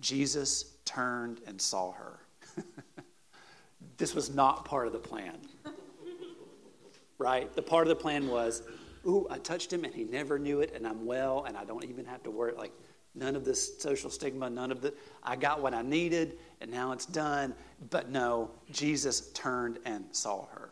Jesus 0.00 0.76
turned 0.84 1.40
and 1.46 1.60
saw 1.60 1.92
her. 1.92 2.20
this 3.98 4.14
was 4.14 4.34
not 4.34 4.64
part 4.64 4.86
of 4.86 4.92
the 4.92 4.98
plan. 4.98 5.36
right? 7.18 7.52
The 7.54 7.62
part 7.62 7.86
of 7.86 7.88
the 7.88 8.00
plan 8.00 8.28
was, 8.28 8.62
ooh, 9.06 9.26
I 9.30 9.38
touched 9.38 9.72
him 9.72 9.84
and 9.84 9.94
he 9.94 10.04
never 10.04 10.38
knew 10.38 10.60
it 10.60 10.72
and 10.74 10.86
I'm 10.86 11.04
well 11.04 11.44
and 11.46 11.56
I 11.56 11.64
don't 11.64 11.84
even 11.84 12.06
have 12.06 12.22
to 12.22 12.30
worry 12.30 12.52
like 12.54 12.72
none 13.14 13.36
of 13.36 13.44
this 13.44 13.78
social 13.80 14.08
stigma, 14.08 14.48
none 14.48 14.72
of 14.72 14.80
the 14.80 14.94
I 15.22 15.36
got 15.36 15.60
what 15.60 15.74
I 15.74 15.82
needed 15.82 16.38
and 16.60 16.70
now 16.70 16.92
it's 16.92 17.06
done. 17.06 17.54
But 17.90 18.10
no, 18.10 18.50
Jesus 18.70 19.32
turned 19.32 19.78
and 19.84 20.04
saw 20.12 20.46
her 20.46 20.70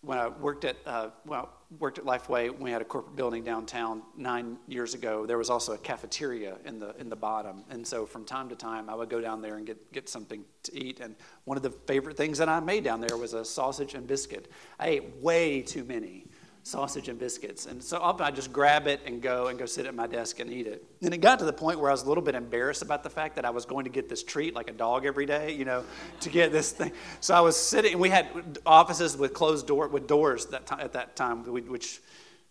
when 0.00 0.18
I 0.18 0.28
worked 0.28 0.64
at 0.64 0.76
uh, 0.86 1.10
well 1.26 1.50
worked 1.78 1.98
at 1.98 2.04
Lifeway, 2.04 2.56
we 2.58 2.70
had 2.70 2.80
a 2.80 2.84
corporate 2.84 3.16
building 3.16 3.44
downtown 3.44 4.02
nine 4.16 4.56
years 4.66 4.94
ago. 4.94 5.26
There 5.26 5.36
was 5.36 5.50
also 5.50 5.74
a 5.74 5.78
cafeteria 5.78 6.56
in 6.64 6.78
the 6.78 6.96
in 6.96 7.10
the 7.10 7.16
bottom, 7.16 7.64
and 7.68 7.86
so 7.86 8.06
from 8.06 8.24
time 8.24 8.48
to 8.48 8.56
time, 8.56 8.88
I 8.88 8.94
would 8.94 9.10
go 9.10 9.20
down 9.20 9.42
there 9.42 9.56
and 9.56 9.66
get 9.66 9.92
get 9.92 10.08
something 10.08 10.44
to 10.62 10.78
eat. 10.78 11.00
And 11.00 11.14
one 11.44 11.56
of 11.56 11.62
the 11.62 11.70
favorite 11.70 12.16
things 12.16 12.38
that 12.38 12.48
I 12.48 12.60
made 12.60 12.84
down 12.84 13.00
there 13.00 13.16
was 13.16 13.34
a 13.34 13.44
sausage 13.44 13.94
and 13.94 14.06
biscuit. 14.06 14.50
I 14.78 14.88
ate 14.88 15.16
way 15.20 15.60
too 15.60 15.84
many, 15.84 16.27
sausage 16.68 17.08
and 17.08 17.18
biscuits. 17.18 17.66
And 17.66 17.82
so 17.82 18.00
I 18.20 18.30
just 18.30 18.52
grab 18.52 18.86
it 18.86 19.00
and 19.06 19.22
go 19.22 19.46
and 19.46 19.58
go 19.58 19.66
sit 19.66 19.86
at 19.86 19.94
my 19.94 20.06
desk 20.06 20.38
and 20.38 20.52
eat 20.52 20.66
it. 20.66 20.84
And 21.02 21.14
it 21.14 21.18
got 21.18 21.38
to 21.38 21.44
the 21.44 21.52
point 21.52 21.80
where 21.80 21.90
I 21.90 21.92
was 21.92 22.02
a 22.02 22.08
little 22.08 22.22
bit 22.22 22.34
embarrassed 22.34 22.82
about 22.82 23.02
the 23.02 23.10
fact 23.10 23.36
that 23.36 23.44
I 23.44 23.50
was 23.50 23.64
going 23.64 23.84
to 23.84 23.90
get 23.90 24.08
this 24.08 24.22
treat 24.22 24.54
like 24.54 24.68
a 24.68 24.72
dog 24.72 25.06
every 25.06 25.26
day, 25.26 25.54
you 25.54 25.64
know, 25.64 25.84
to 26.20 26.28
get 26.28 26.52
this 26.52 26.72
thing. 26.72 26.92
So 27.20 27.34
I 27.34 27.40
was 27.40 27.56
sitting, 27.56 27.92
and 27.92 28.00
we 28.00 28.10
had 28.10 28.58
offices 28.66 29.16
with 29.16 29.32
closed 29.32 29.66
door 29.66 29.88
with 29.88 30.06
doors 30.06 30.46
that 30.46 30.66
t- 30.66 30.76
at 30.78 30.92
that 30.92 31.16
time, 31.16 31.44
which 31.44 32.00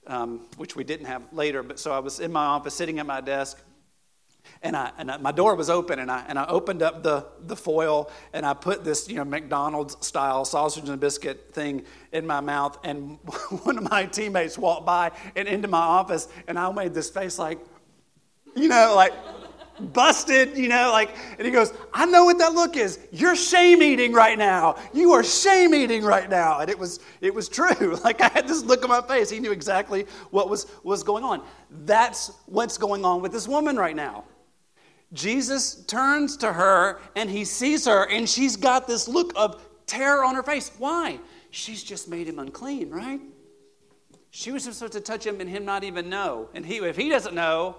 um, 0.07 0.45
which 0.55 0.75
we 0.75 0.83
didn't 0.83 1.05
have 1.05 1.21
later. 1.31 1.61
But 1.63 1.79
so 1.79 1.91
I 1.91 1.99
was 1.99 2.19
in 2.19 2.31
my 2.31 2.45
office, 2.45 2.73
sitting 2.73 2.99
at 2.99 3.05
my 3.05 3.21
desk, 3.21 3.61
and 4.61 4.75
I 4.75 4.91
and 4.97 5.11
I, 5.11 5.17
my 5.17 5.31
door 5.31 5.55
was 5.55 5.69
open, 5.69 5.99
and 5.99 6.11
I 6.11 6.25
and 6.27 6.37
I 6.37 6.45
opened 6.47 6.81
up 6.81 7.03
the 7.03 7.25
the 7.45 7.55
foil, 7.55 8.09
and 8.33 8.45
I 8.45 8.53
put 8.53 8.83
this 8.83 9.07
you 9.09 9.15
know 9.15 9.25
McDonald's 9.25 10.05
style 10.05 10.45
sausage 10.45 10.89
and 10.89 10.99
biscuit 10.99 11.53
thing 11.53 11.85
in 12.11 12.25
my 12.25 12.39
mouth, 12.39 12.77
and 12.83 13.17
one 13.63 13.77
of 13.77 13.89
my 13.89 14.05
teammates 14.05 14.57
walked 14.57 14.85
by 14.85 15.11
and 15.35 15.47
into 15.47 15.67
my 15.67 15.77
office, 15.77 16.27
and 16.47 16.57
I 16.57 16.71
made 16.71 16.93
this 16.93 17.09
face 17.09 17.39
like, 17.39 17.59
you 18.55 18.67
know, 18.67 18.93
like 18.95 19.13
busted, 19.79 20.57
you 20.57 20.67
know, 20.67 20.91
like, 20.91 21.15
and 21.37 21.45
he 21.45 21.51
goes, 21.51 21.73
I 21.93 22.05
know 22.05 22.25
what 22.25 22.37
that 22.39 22.53
look 22.53 22.75
is. 22.75 22.99
You're 23.11 23.35
shame 23.35 23.81
eating 23.81 24.13
right 24.13 24.37
now. 24.37 24.77
You 24.93 25.13
are 25.13 25.23
shame 25.23 25.73
eating 25.73 26.03
right 26.03 26.29
now. 26.29 26.59
And 26.59 26.69
it 26.69 26.77
was, 26.77 26.99
it 27.21 27.33
was 27.33 27.49
true. 27.49 27.97
Like 28.07 28.21
I 28.21 28.29
had 28.29 28.47
this 28.47 28.63
look 28.63 28.83
on 28.83 28.89
my 28.89 29.01
face. 29.01 29.29
He 29.29 29.39
knew 29.39 29.51
exactly 29.51 30.05
what 30.31 30.49
was, 30.49 30.67
was 30.83 31.03
going 31.03 31.25
on. 31.25 31.43
That's 31.83 32.31
what's 32.45 32.77
going 32.77 33.03
on 33.03 33.21
with 33.21 33.33
this 33.33 33.49
woman 33.49 33.75
right 33.75 33.95
now. 33.95 34.23
Jesus 35.13 35.83
turns 35.85 36.37
to 36.37 36.51
her 36.51 36.99
and 37.15 37.29
he 37.29 37.45
sees 37.45 37.85
her, 37.85 38.09
and 38.09 38.27
she's 38.27 38.55
got 38.55 38.87
this 38.87 39.07
look 39.07 39.31
of 39.35 39.63
terror 39.85 40.23
on 40.23 40.35
her 40.35 40.43
face. 40.43 40.71
Why? 40.77 41.19
She's 41.49 41.83
just 41.83 42.07
made 42.09 42.27
him 42.27 42.39
unclean, 42.39 42.89
right? 42.89 43.21
She 44.31 44.51
was 44.51 44.63
supposed 44.63 44.93
to 44.93 45.01
touch 45.01 45.25
him 45.25 45.39
and 45.39 45.49
him 45.49 45.65
not 45.65 45.83
even 45.83 46.09
know. 46.09 46.49
And 46.53 46.65
he, 46.65 46.77
if 46.77 46.97
he 46.97 47.09
doesn't 47.09 47.33
know, 47.33 47.77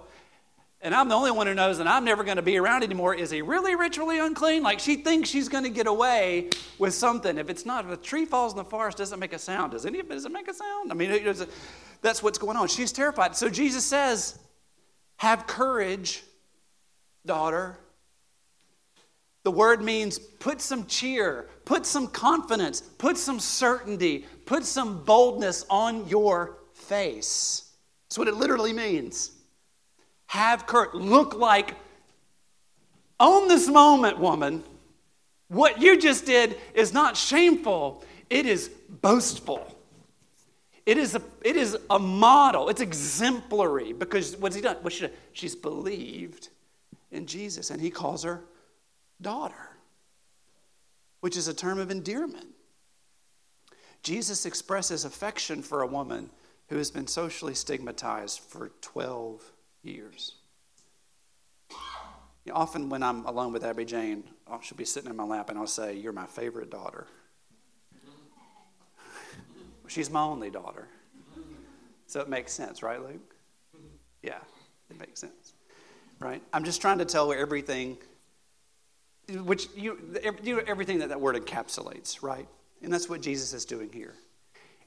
and 0.81 0.95
I'm 0.95 1.09
the 1.09 1.15
only 1.15 1.31
one 1.31 1.45
who 1.45 1.53
knows, 1.53 1.79
and 1.79 1.89
I'm 1.89 2.05
never 2.05 2.23
going 2.23 2.37
to 2.37 2.41
be 2.41 2.57
around 2.57 2.83
anymore, 2.83 3.13
is 3.13 3.29
he 3.29 3.41
really 3.41 3.75
ritually 3.75 4.19
unclean? 4.19 4.63
Like 4.63 4.79
she 4.79 4.95
thinks 4.95 5.29
she's 5.29 5.49
going 5.49 5.65
to 5.65 5.69
get 5.69 5.87
away 5.87 6.49
with 6.79 6.93
something. 6.93 7.37
If 7.37 7.49
it's 7.49 7.65
not, 7.65 7.85
if 7.85 7.91
a 7.91 7.97
tree 7.97 8.25
falls 8.25 8.53
in 8.53 8.57
the 8.57 8.63
forest, 8.63 8.97
doesn't 8.97 9.19
make 9.19 9.33
a 9.33 9.39
sound. 9.39 9.73
Does 9.73 9.85
any 9.85 9.99
it, 9.99 10.09
does 10.09 10.25
it 10.25 10.31
make 10.31 10.47
a 10.47 10.53
sound? 10.53 10.91
I 10.91 10.95
mean, 10.95 11.11
it, 11.11 11.49
that's 12.01 12.23
what's 12.23 12.37
going 12.37 12.57
on. 12.57 12.67
She's 12.69 12.91
terrified. 12.91 13.35
So 13.35 13.49
Jesus 13.49 13.85
says, 13.85 14.39
Have 15.17 15.47
courage 15.47 16.23
daughter. 17.29 17.77
The 19.43 19.51
word 19.51 19.83
means 19.83 20.17
put 20.17 20.61
some 20.61 20.87
cheer, 20.87 21.47
put 21.63 21.85
some 21.85 22.07
confidence, 22.07 22.81
put 22.81 23.17
some 23.17 23.39
certainty, 23.39 24.25
put 24.47 24.65
some 24.65 25.03
boldness 25.03 25.63
on 25.69 26.07
your 26.07 26.57
face. 26.73 27.69
That's 28.07 28.17
what 28.17 28.27
it 28.27 28.33
literally 28.33 28.73
means. 28.73 29.29
Have 30.25 30.65
courage. 30.65 30.95
Look 30.95 31.35
like, 31.35 31.75
own 33.19 33.47
this 33.47 33.67
moment, 33.67 34.17
woman. 34.17 34.63
What 35.49 35.79
you 35.79 35.99
just 35.99 36.25
did 36.25 36.57
is 36.73 36.93
not 36.93 37.15
shameful, 37.15 38.03
it 38.31 38.47
is 38.47 38.69
boastful. 38.89 39.75
It 40.87 40.97
is 40.97 41.13
a, 41.13 41.21
it 41.43 41.55
is 41.55 41.77
a 41.91 41.99
model. 41.99 42.69
It's 42.69 42.81
exemplary 42.81 43.93
because 43.93 44.35
what's 44.37 44.55
he 44.55 44.61
done? 44.63 44.77
What 44.81 44.93
she? 44.93 45.07
She's 45.33 45.55
believed 45.55 46.49
in 47.11 47.25
Jesus, 47.25 47.69
and 47.69 47.81
he 47.81 47.89
calls 47.89 48.23
her 48.23 48.43
daughter, 49.21 49.77
which 51.21 51.35
is 51.37 51.47
a 51.47 51.53
term 51.53 51.79
of 51.79 51.91
endearment. 51.91 52.47
Jesus 54.03 54.45
expresses 54.45 55.05
affection 55.05 55.61
for 55.61 55.81
a 55.81 55.87
woman 55.87 56.29
who 56.67 56.77
has 56.77 56.91
been 56.91 57.07
socially 57.07 57.53
stigmatized 57.53 58.39
for 58.39 58.71
12 58.81 59.41
years. 59.83 60.35
You 62.45 62.53
know, 62.53 62.55
often 62.55 62.89
when 62.89 63.03
I'm 63.03 63.25
alone 63.25 63.51
with 63.51 63.63
Abby 63.63 63.85
Jane, 63.85 64.23
uh, 64.47 64.59
she'll 64.61 64.77
be 64.77 64.85
sitting 64.85 65.09
in 65.09 65.15
my 65.15 65.23
lap 65.23 65.49
and 65.49 65.59
I'll 65.59 65.67
say, 65.67 65.95
You're 65.95 66.13
my 66.13 66.25
favorite 66.25 66.69
daughter. 66.69 67.05
She's 69.87 70.09
my 70.09 70.21
only 70.21 70.49
daughter. 70.49 70.87
So 72.07 72.21
it 72.21 72.29
makes 72.29 72.53
sense, 72.53 72.81
right, 72.81 73.01
Luke? 73.01 73.35
Yeah, 74.23 74.39
it 74.89 74.99
makes 74.99 75.19
sense. 75.19 75.53
Right? 76.19 76.41
I'm 76.51 76.63
just 76.63 76.81
trying 76.81 76.97
to 76.97 77.05
tell 77.05 77.31
everything, 77.31 77.97
which 79.29 79.67
you, 79.75 79.97
you 80.43 80.59
everything 80.61 80.99
that 80.99 81.09
that 81.09 81.21
word 81.21 81.35
encapsulates, 81.35 82.21
right? 82.21 82.47
And 82.81 82.91
that's 82.91 83.09
what 83.09 83.21
Jesus 83.21 83.53
is 83.53 83.65
doing 83.65 83.89
here. 83.91 84.15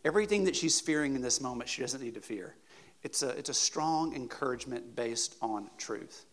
Everything 0.05 0.45
that 0.45 0.57
she's 0.57 0.81
fearing 0.81 1.15
in 1.15 1.23
this 1.23 1.41
moment, 1.41 1.71
she 1.71 1.81
doesn't 1.81 2.03
need 2.03 2.15
to 2.15 2.21
fear. 2.21 2.55
It's 3.03 3.23
a, 3.23 3.31
it's 3.31 3.49
a 3.49 3.55
strong 3.55 4.15
encouragement 4.15 4.95
based 4.95 5.37
on 5.41 5.71
truth. 5.79 6.25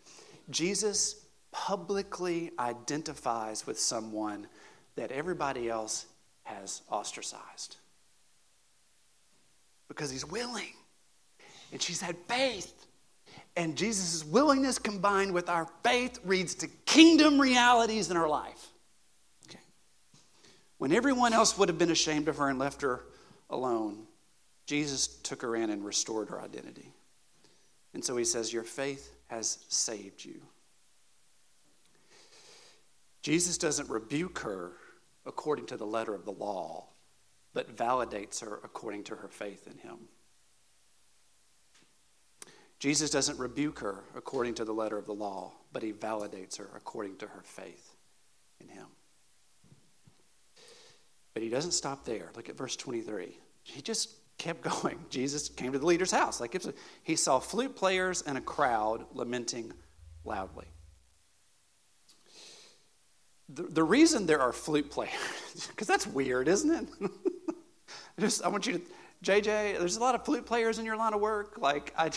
Jesus 0.49 1.25
publicly 1.51 2.51
identifies 2.59 3.65
with 3.65 3.79
someone 3.79 4.47
that 4.95 5.11
everybody 5.11 5.69
else 5.69 6.05
has 6.43 6.81
ostracized 6.89 7.77
because 9.87 10.09
he's 10.09 10.25
willing. 10.25 10.73
And 11.71 11.81
she's 11.81 12.01
had 12.01 12.15
faith. 12.27 12.78
And 13.55 13.75
Jesus' 13.75 14.23
willingness 14.23 14.79
combined 14.79 15.33
with 15.33 15.49
our 15.49 15.67
faith 15.83 16.19
leads 16.25 16.55
to 16.55 16.67
kingdom 16.85 17.39
realities 17.39 18.09
in 18.09 18.17
our 18.17 18.29
life. 18.29 18.67
Okay. 19.47 19.59
When 20.77 20.93
everyone 20.93 21.33
else 21.33 21.57
would 21.57 21.69
have 21.69 21.77
been 21.77 21.91
ashamed 21.91 22.27
of 22.27 22.37
her 22.37 22.49
and 22.49 22.59
left 22.59 22.81
her 22.81 23.05
alone, 23.49 24.05
Jesus 24.65 25.07
took 25.07 25.41
her 25.41 25.55
in 25.55 25.69
and 25.69 25.83
restored 25.83 26.29
her 26.29 26.41
identity. 26.41 26.93
And 27.93 28.05
so 28.05 28.15
he 28.15 28.23
says, 28.23 28.53
Your 28.53 28.63
faith 28.63 29.15
has 29.27 29.65
saved 29.67 30.23
you. 30.23 30.41
Jesus 33.21 33.57
doesn't 33.57 33.89
rebuke 33.89 34.39
her 34.39 34.73
according 35.25 35.65
to 35.67 35.77
the 35.77 35.85
letter 35.85 36.15
of 36.15 36.25
the 36.25 36.31
law, 36.31 36.85
but 37.53 37.75
validates 37.75 38.41
her 38.41 38.59
according 38.63 39.03
to 39.05 39.15
her 39.15 39.27
faith 39.27 39.67
in 39.67 39.77
him. 39.79 40.07
Jesus 42.79 43.09
doesn't 43.09 43.37
rebuke 43.37 43.79
her 43.79 44.03
according 44.15 44.55
to 44.55 44.65
the 44.65 44.71
letter 44.71 44.97
of 44.97 45.05
the 45.05 45.13
law, 45.13 45.51
but 45.73 45.83
he 45.83 45.91
validates 45.91 46.57
her 46.57 46.69
according 46.75 47.17
to 47.17 47.27
her 47.27 47.41
faith 47.43 47.93
in 48.61 48.69
him. 48.69 48.87
But 51.33 51.43
he 51.43 51.49
doesn't 51.49 51.71
stop 51.71 52.05
there. 52.05 52.31
Look 52.35 52.49
at 52.49 52.57
verse 52.57 52.75
23. 52.77 53.37
He 53.63 53.81
just 53.81 54.09
kept 54.37 54.61
going. 54.81 54.97
Jesus 55.09 55.49
came 55.49 55.73
to 55.73 55.79
the 55.79 55.85
leader's 55.85 56.11
house. 56.11 56.39
Like 56.39 56.55
he 57.03 57.15
saw 57.15 57.39
flute 57.39 57.75
players 57.75 58.21
and 58.21 58.37
a 58.37 58.41
crowd 58.41 59.05
lamenting 59.13 59.73
loudly. 60.23 60.67
The, 63.49 63.63
the 63.63 63.83
reason 63.83 64.25
there 64.25 64.41
are 64.41 64.53
flute 64.53 64.91
players, 64.91 65.11
because 65.69 65.87
that's 65.87 66.07
weird, 66.07 66.47
isn't 66.47 66.71
it? 67.01 67.11
just, 68.19 68.43
I 68.43 68.47
want 68.47 68.67
you 68.67 68.73
to, 68.73 68.81
JJ, 69.23 69.79
there's 69.79 69.97
a 69.97 69.99
lot 69.99 70.15
of 70.15 70.23
flute 70.23 70.45
players 70.45 70.79
in 70.79 70.85
your 70.85 70.95
line 70.95 71.13
of 71.13 71.19
work. 71.19 71.57
Like, 71.57 71.93
I, 71.97 72.11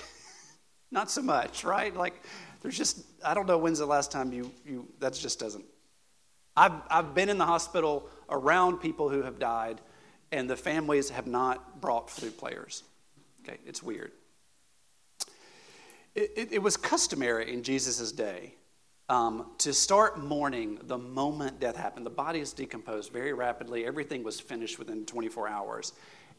not 0.93 1.11
so 1.11 1.23
much, 1.23 1.65
right? 1.65 1.95
Like, 1.97 2.23
there's 2.61 2.77
just, 2.77 3.05
I 3.25 3.35
don't 3.35 3.47
know 3.47 3.59
when's 3.59 3.79
the 3.79 3.87
last 3.87 4.13
time 4.13 4.33
you, 4.33 4.53
you 4.65 4.87
that 5.01 5.15
just 5.15 5.41
doesn't. 5.41 5.65
I've, 6.57 6.73
I've 6.91 7.15
been 7.15 7.29
in 7.29 7.39
the 7.39 7.47
hospital 7.47 8.09
around 8.29 8.79
people 8.79 9.09
who 9.09 9.23
have 9.23 9.39
died, 9.39 9.81
and 10.31 10.49
the 10.49 10.57
families 10.57 11.11
have 11.11 11.27
not 11.27 11.81
brought 11.81 12.11
flute 12.11 12.37
players. 12.39 12.85
Okay, 13.43 13.59
it's 13.67 13.83
weird. 13.83 14.13
It, 16.15 16.33
it, 16.37 16.53
it 16.53 16.63
was 16.63 16.77
customary 16.77 17.53
in 17.53 17.63
Jesus' 17.63 18.13
day 18.13 18.55
um, 19.09 19.51
to 19.59 19.73
start 19.73 20.19
mourning 20.19 20.79
the 20.83 20.99
moment 20.99 21.59
death 21.59 21.77
happened. 21.77 22.07
The 22.07 22.11
body 22.11 22.41
is 22.41 22.53
decomposed 22.53 23.13
very 23.13 23.33
rapidly. 23.33 23.85
Everything 23.85 24.23
was 24.23 24.39
finished 24.39 24.79
within 24.79 25.07
24 25.07 25.49
hours. 25.49 25.93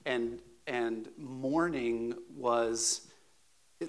And, 0.06 0.40
and 0.68 1.10
mourning 1.18 2.14
was, 2.36 3.08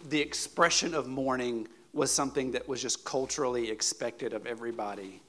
the 0.09 0.21
expression 0.21 0.95
of 0.95 1.07
mourning 1.07 1.69
was 1.93 2.11
something 2.11 2.51
that 2.53 2.69
was 2.69 2.83
just 2.83 3.05
culturally 3.05 3.71
expected 3.71 4.33
of 4.33 4.47
everybody 4.47 5.23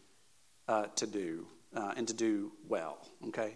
uh, 0.68 0.88
to 0.96 1.06
do 1.06 1.46
uh, 1.76 1.94
and 1.96 2.08
to 2.08 2.14
do 2.14 2.52
well, 2.68 2.98
okay? 3.28 3.54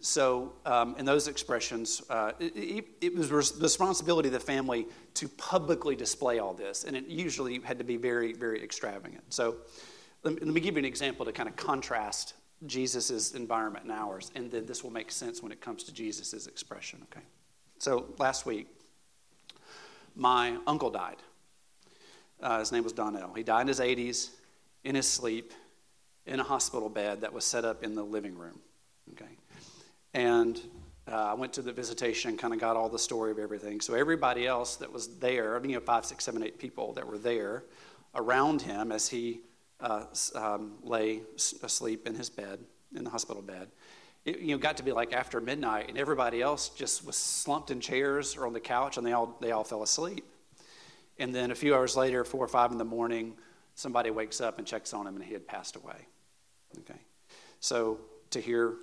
So, 0.00 0.52
um, 0.64 0.94
in 0.96 1.04
those 1.04 1.26
expressions, 1.26 2.02
uh, 2.08 2.32
it, 2.38 2.84
it, 3.00 3.16
was 3.16 3.30
the 3.30 3.62
responsibility 3.62 4.28
of 4.28 4.32
the 4.32 4.40
family 4.40 4.86
to 5.14 5.28
publicly 5.28 5.96
display 5.96 6.38
all 6.38 6.54
this, 6.54 6.84
and 6.84 6.96
it 6.96 7.06
usually 7.08 7.58
had 7.60 7.78
to 7.78 7.84
be 7.84 7.96
very, 7.96 8.32
very 8.32 8.62
extravagant. 8.62 9.24
So, 9.30 9.56
let 10.22 10.34
me, 10.34 10.40
let 10.40 10.54
me 10.54 10.60
give 10.60 10.74
you 10.74 10.78
an 10.78 10.84
example 10.84 11.26
to 11.26 11.32
kind 11.32 11.48
of 11.48 11.56
contrast 11.56 12.34
Jesus' 12.66 13.32
environment 13.32 13.86
and 13.86 13.92
ours, 13.92 14.30
and 14.36 14.50
then 14.52 14.66
this 14.66 14.84
will 14.84 14.92
make 14.92 15.10
sense 15.10 15.42
when 15.42 15.50
it 15.50 15.60
comes 15.60 15.82
to 15.84 15.92
Jesus' 15.92 16.46
expression, 16.46 17.04
okay? 17.10 17.24
So, 17.78 18.06
last 18.18 18.46
week, 18.46 18.68
my 20.18 20.58
uncle 20.66 20.90
died. 20.90 21.16
Uh, 22.42 22.58
his 22.58 22.72
name 22.72 22.84
was 22.84 22.92
Donnell. 22.92 23.32
He 23.34 23.42
died 23.42 23.62
in 23.62 23.68
his 23.68 23.80
80s, 23.80 24.30
in 24.84 24.94
his 24.94 25.08
sleep, 25.08 25.52
in 26.26 26.40
a 26.40 26.42
hospital 26.42 26.88
bed 26.88 27.22
that 27.22 27.32
was 27.32 27.44
set 27.44 27.64
up 27.64 27.82
in 27.82 27.94
the 27.94 28.02
living 28.02 28.36
room, 28.36 28.58
okay? 29.12 29.30
And 30.12 30.60
uh, 31.10 31.30
I 31.30 31.34
went 31.34 31.52
to 31.54 31.62
the 31.62 31.72
visitation 31.72 32.30
and 32.30 32.38
kind 32.38 32.52
of 32.52 32.60
got 32.60 32.76
all 32.76 32.88
the 32.88 32.98
story 32.98 33.30
of 33.30 33.38
everything. 33.38 33.80
So 33.80 33.94
everybody 33.94 34.46
else 34.46 34.76
that 34.76 34.92
was 34.92 35.18
there, 35.18 35.58
you 35.64 35.74
know, 35.74 35.80
five, 35.80 36.04
six, 36.04 36.24
seven, 36.24 36.42
eight 36.42 36.58
people 36.58 36.92
that 36.94 37.06
were 37.06 37.18
there 37.18 37.64
around 38.14 38.60
him 38.60 38.92
as 38.92 39.08
he 39.08 39.40
uh, 39.80 40.04
um, 40.34 40.74
lay 40.82 41.22
asleep 41.62 42.06
in 42.06 42.14
his 42.14 42.28
bed, 42.28 42.58
in 42.94 43.04
the 43.04 43.10
hospital 43.10 43.42
bed, 43.42 43.68
it, 44.28 44.40
you 44.40 44.48
know, 44.48 44.58
got 44.58 44.76
to 44.76 44.82
be 44.82 44.92
like 44.92 45.12
after 45.12 45.40
midnight, 45.40 45.88
and 45.88 45.96
everybody 45.96 46.42
else 46.42 46.68
just 46.68 47.04
was 47.06 47.16
slumped 47.16 47.70
in 47.70 47.80
chairs 47.80 48.36
or 48.36 48.46
on 48.46 48.52
the 48.52 48.60
couch, 48.60 48.96
and 48.96 49.06
they 49.06 49.12
all 49.12 49.36
they 49.40 49.52
all 49.52 49.64
fell 49.64 49.82
asleep. 49.82 50.24
And 51.18 51.34
then 51.34 51.50
a 51.50 51.54
few 51.54 51.74
hours 51.74 51.96
later, 51.96 52.24
four 52.24 52.44
or 52.44 52.48
five 52.48 52.70
in 52.70 52.78
the 52.78 52.84
morning, 52.84 53.34
somebody 53.74 54.10
wakes 54.10 54.40
up 54.40 54.58
and 54.58 54.66
checks 54.66 54.92
on 54.92 55.06
him, 55.06 55.16
and 55.16 55.24
he 55.24 55.32
had 55.32 55.46
passed 55.46 55.76
away. 55.76 56.06
Okay, 56.80 57.00
so 57.60 57.98
to 58.30 58.40
hear 58.40 58.74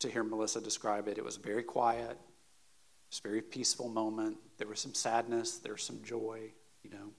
to 0.00 0.08
hear 0.08 0.22
Melissa 0.22 0.60
describe 0.60 1.08
it. 1.08 1.18
It 1.18 1.24
was 1.24 1.36
very 1.36 1.62
quiet, 1.62 2.10
it 2.10 3.10
was 3.10 3.20
a 3.24 3.28
very 3.28 3.42
peaceful 3.42 3.88
moment. 3.88 4.36
There 4.58 4.68
was 4.68 4.80
some 4.80 4.94
sadness, 4.94 5.58
there 5.58 5.72
was 5.72 5.82
some 5.82 6.02
joy, 6.02 6.52
you 6.82 6.90
know. 6.90 7.10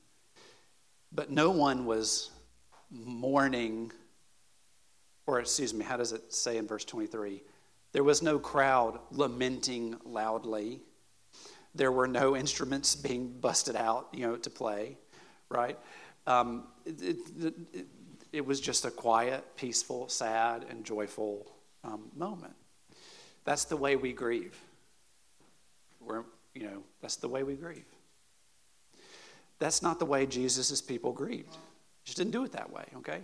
But 1.11 1.31
no 1.31 1.49
one 1.49 1.85
was 1.85 2.31
mourning, 2.91 3.91
or 5.25 5.39
excuse 5.39 5.73
me, 5.73 5.83
how 5.83 5.97
does 5.97 6.11
it 6.11 6.33
say 6.33 6.57
in 6.57 6.67
verse 6.67 6.85
23? 6.85 7.41
There 7.95 8.03
was 8.03 8.21
no 8.21 8.39
crowd 8.39 8.99
lamenting 9.11 9.95
loudly. 10.03 10.81
There 11.73 11.93
were 11.93 12.09
no 12.09 12.35
instruments 12.35 12.93
being 12.93 13.29
busted 13.29 13.77
out, 13.77 14.09
you 14.11 14.27
know, 14.27 14.35
to 14.35 14.49
play, 14.49 14.97
right? 15.47 15.79
Um, 16.27 16.65
it, 16.85 17.01
it, 17.01 17.53
it, 17.73 17.87
it, 18.33 18.45
was 18.45 18.59
just 18.59 18.83
a 18.83 18.91
quiet, 18.91 19.45
peaceful, 19.55 20.09
sad, 20.09 20.65
and 20.69 20.83
joyful 20.83 21.49
um, 21.85 22.11
moment. 22.17 22.55
That's 23.45 23.63
the 23.63 23.77
way 23.77 23.95
we 23.95 24.11
grieve. 24.11 24.59
We're, 26.01 26.25
you 26.53 26.63
know, 26.63 26.83
that's 27.01 27.15
the 27.15 27.29
way 27.29 27.43
we 27.43 27.53
grieve. 27.53 27.85
That's 29.59 29.81
not 29.81 29.99
the 29.99 30.05
way 30.05 30.25
Jesus' 30.25 30.81
people 30.81 31.13
grieved. 31.13 31.55
Just 32.03 32.17
didn't 32.17 32.33
do 32.33 32.43
it 32.43 32.51
that 32.51 32.73
way, 32.73 32.83
okay? 32.97 33.21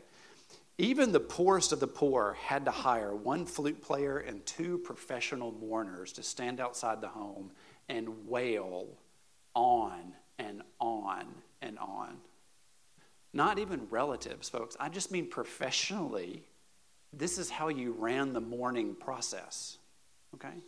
Even 0.82 1.12
the 1.12 1.20
poorest 1.20 1.72
of 1.72 1.80
the 1.80 1.86
poor 1.86 2.36
had 2.42 2.66
to 2.66 2.72
hire 2.72 3.16
one 3.16 3.46
flute 3.46 3.84
player 3.84 4.18
and 4.18 4.44
two 4.48 4.80
professional 4.80 5.52
mourners 5.52 6.12
to 6.14 6.24
stand 6.24 6.60
outside 6.60 7.02
the 7.02 7.08
home 7.08 7.52
and 7.88 8.28
wail 8.28 8.88
on 9.54 10.14
and 10.40 10.64
on 10.80 11.28
and 11.62 11.78
on. 11.78 12.18
not 13.32 13.60
even 13.60 13.88
relatives, 13.92 14.50
folks. 14.50 14.76
I 14.80 14.90
just 14.90 15.12
mean 15.12 15.28
professionally. 15.28 16.48
This 17.14 17.38
is 17.38 17.52
how 17.52 17.68
you 17.68 17.92
ran 17.92 18.34
the 18.34 18.42
mourning 18.42 18.96
process. 18.96 19.78
Okay? 20.34 20.64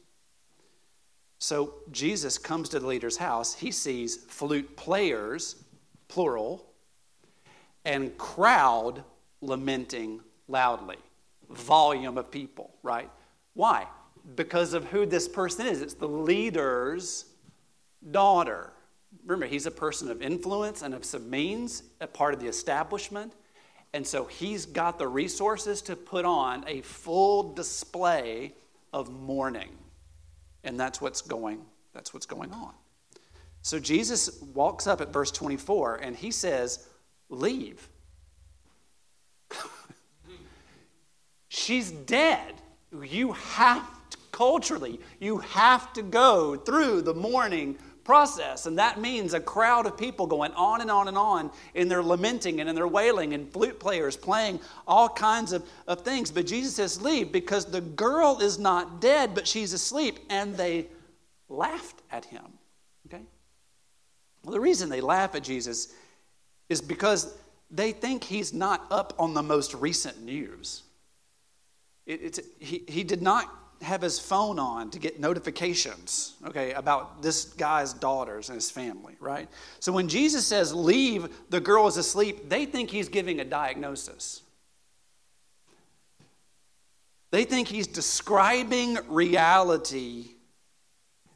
So 1.40 1.74
Jesus 1.92 2.38
comes 2.38 2.70
to 2.70 2.80
the 2.80 2.86
leader's 2.86 3.18
house. 3.18 3.56
He 3.56 3.72
sees 3.72 4.16
flute 4.16 4.78
players, 4.78 5.56
plural, 6.08 6.68
and 7.84 8.16
crowd 8.20 9.04
lamenting 9.44 10.22
loudly. 10.48 10.98
Volume 11.50 12.18
of 12.18 12.32
people, 12.32 12.74
right? 12.82 13.10
Why? 13.54 13.88
Because 14.36 14.74
of 14.74 14.86
who 14.86 15.06
this 15.06 15.28
person 15.28 15.68
is. 15.68 15.82
It's 15.82 15.94
the 15.94 16.08
leader's 16.08 17.26
daughter. 18.12 18.74
Remember, 19.26 19.46
he's 19.46 19.66
a 19.66 19.72
person 19.72 20.10
of 20.10 20.22
influence 20.22 20.82
and 20.82 20.94
of 20.94 21.06
some 21.06 21.30
means, 21.30 21.84
a 22.02 22.08
part 22.08 22.34
of 22.34 22.40
the 22.40 22.48
establishment. 22.48 23.34
And 23.94 24.06
so 24.06 24.26
he's 24.26 24.66
got 24.66 24.98
the 24.98 25.08
resources 25.08 25.82
to 25.84 25.96
put 25.96 26.26
on 26.26 26.64
a 26.68 26.82
full 26.82 27.54
display 27.54 28.54
of 28.92 29.12
mourning. 29.12 29.70
And 30.64 30.80
that's 30.80 31.00
what's 31.00 31.22
going, 31.22 31.62
that's 31.94 32.14
what's 32.14 32.26
going 32.26 32.52
on. 32.52 32.74
So 33.62 33.80
Jesus 33.80 34.42
walks 34.42 34.88
up 34.88 35.00
at 35.00 35.14
verse 35.14 35.32
24 35.32 35.98
and 35.98 36.16
he 36.16 36.32
says, 36.32 36.88
Leave. 37.30 37.88
She's 41.56 41.92
dead. 41.92 42.56
You 43.04 43.34
have 43.34 44.10
to, 44.10 44.18
culturally, 44.32 45.00
you 45.20 45.38
have 45.38 45.94
to 45.94 46.02
go 46.02 46.56
through 46.56 47.04
the 47.04 47.14
mourning 47.14 47.78
process. 48.04 48.66
And 48.66 48.80
that 48.80 49.00
means 49.00 49.36
a 49.36 49.40
crowd 49.40 49.86
of 49.86 49.96
people 49.96 50.26
going 50.26 50.52
on 50.54 50.82
and 50.82 50.90
on 50.90 51.08
and 51.08 51.16
on 51.16 51.52
in 51.76 51.90
their 51.90 52.02
lamenting 52.02 52.60
and 52.60 52.68
in 52.68 52.74
their 52.74 52.88
wailing, 52.88 53.36
and 53.36 53.54
flute 53.54 53.80
players 53.80 54.18
playing 54.18 54.62
all 54.88 55.08
kinds 55.08 55.54
of, 55.54 55.64
of 55.88 56.02
things. 56.02 56.32
But 56.32 56.48
Jesus 56.48 56.76
says, 56.76 57.00
Leave 57.00 57.32
because 57.32 57.66
the 57.66 57.82
girl 57.82 58.40
is 58.40 58.58
not 58.58 59.00
dead, 59.00 59.36
but 59.36 59.48
she's 59.48 59.74
asleep. 59.74 60.18
And 60.32 60.58
they 60.58 60.88
laughed 61.50 62.02
at 62.12 62.26
him. 62.26 62.46
Okay? 63.06 63.22
Well, 64.44 64.54
the 64.54 64.60
reason 64.60 64.90
they 64.90 65.02
laugh 65.02 65.36
at 65.36 65.44
Jesus 65.44 65.94
is 66.68 66.82
because 66.82 67.38
they 67.70 67.92
think 67.92 68.24
he's 68.24 68.54
not 68.54 68.88
up 68.90 69.14
on 69.20 69.36
the 69.36 69.44
most 69.44 69.76
recent 69.76 70.20
news. 70.24 70.82
It, 72.06 72.40
he, 72.60 72.84
he 72.88 73.04
did 73.04 73.22
not 73.22 73.50
have 73.82 74.02
his 74.02 74.20
phone 74.20 74.60
on 74.60 74.90
to 74.92 75.00
get 75.00 75.20
notifications, 75.20 76.36
okay, 76.46 76.74
about 76.74 77.22
this 77.22 77.46
guy's 77.46 77.94
daughters 77.94 78.50
and 78.50 78.56
his 78.56 78.72
family, 78.72 79.16
right? 79.20 79.50
So 79.80 79.92
when 79.92 80.08
Jesus 80.08 80.46
says, 80.46 80.74
leave, 80.74 81.28
the 81.50 81.60
girl 81.60 81.88
is 81.88 81.98
asleep, 81.98 82.50
they 82.50 82.66
think 82.66 82.90
he's 82.90 83.10
giving 83.10 83.40
a 83.40 83.46
diagnosis. 83.46 84.42
They 87.32 87.46
think 87.46 87.68
he's 87.68 87.88
describing 87.88 88.98
reality 89.08 90.28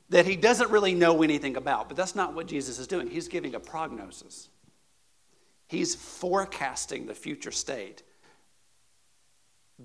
that 0.10 0.26
he 0.26 0.36
doesn't 0.36 0.72
really 0.72 0.94
know 0.94 1.24
anything 1.24 1.58
about. 1.58 1.90
But 1.90 1.98
that's 1.98 2.16
not 2.16 2.34
what 2.34 2.48
Jesus 2.48 2.80
is 2.80 2.88
doing. 2.88 3.08
He's 3.10 3.28
giving 3.28 3.56
a 3.56 3.60
prognosis, 3.60 4.50
he's 5.68 5.96
forecasting 5.96 7.08
the 7.08 7.16
future 7.16 7.52
state 7.52 8.04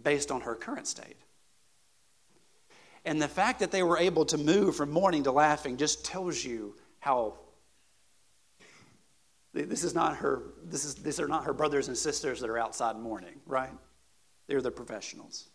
based 0.00 0.30
on 0.30 0.42
her 0.42 0.54
current 0.54 0.86
state. 0.86 1.16
And 3.04 3.20
the 3.20 3.28
fact 3.28 3.60
that 3.60 3.72
they 3.72 3.82
were 3.82 3.98
able 3.98 4.24
to 4.26 4.38
move 4.38 4.76
from 4.76 4.90
mourning 4.90 5.24
to 5.24 5.32
laughing 5.32 5.76
just 5.76 6.04
tells 6.04 6.44
you 6.44 6.76
how 7.00 7.34
this 9.52 9.84
is 9.84 9.94
not 9.94 10.16
her 10.16 10.42
this 10.64 10.84
is 10.84 10.94
these 10.94 11.20
are 11.20 11.28
not 11.28 11.44
her 11.44 11.52
brothers 11.52 11.88
and 11.88 11.98
sisters 11.98 12.40
that 12.40 12.48
are 12.48 12.58
outside 12.58 12.96
mourning, 12.96 13.40
right? 13.44 13.72
They're 14.46 14.62
the 14.62 14.70
professionals. 14.70 15.48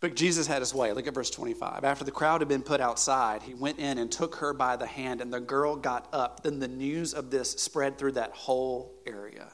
But 0.00 0.14
Jesus 0.14 0.46
had 0.46 0.60
his 0.60 0.74
way. 0.74 0.92
Look 0.92 1.06
at 1.06 1.14
verse 1.14 1.30
25. 1.30 1.82
After 1.82 2.04
the 2.04 2.10
crowd 2.10 2.42
had 2.42 2.48
been 2.48 2.62
put 2.62 2.80
outside, 2.80 3.42
he 3.42 3.54
went 3.54 3.78
in 3.78 3.98
and 3.98 4.12
took 4.12 4.36
her 4.36 4.52
by 4.52 4.76
the 4.76 4.86
hand, 4.86 5.22
and 5.22 5.32
the 5.32 5.40
girl 5.40 5.74
got 5.74 6.06
up. 6.12 6.42
Then 6.42 6.58
the 6.58 6.68
news 6.68 7.14
of 7.14 7.30
this 7.30 7.50
spread 7.52 7.96
through 7.96 8.12
that 8.12 8.32
whole 8.32 8.94
area. 9.06 9.48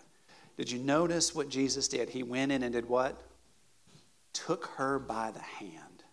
Did 0.56 0.70
you 0.70 0.78
notice 0.78 1.34
what 1.34 1.48
Jesus 1.48 1.88
did? 1.88 2.10
He 2.10 2.22
went 2.22 2.52
in 2.52 2.62
and 2.62 2.72
did 2.72 2.88
what? 2.88 3.20
took 4.32 4.66
her 4.76 4.98
by 4.98 5.30
the 5.30 5.40
hand. 5.40 6.04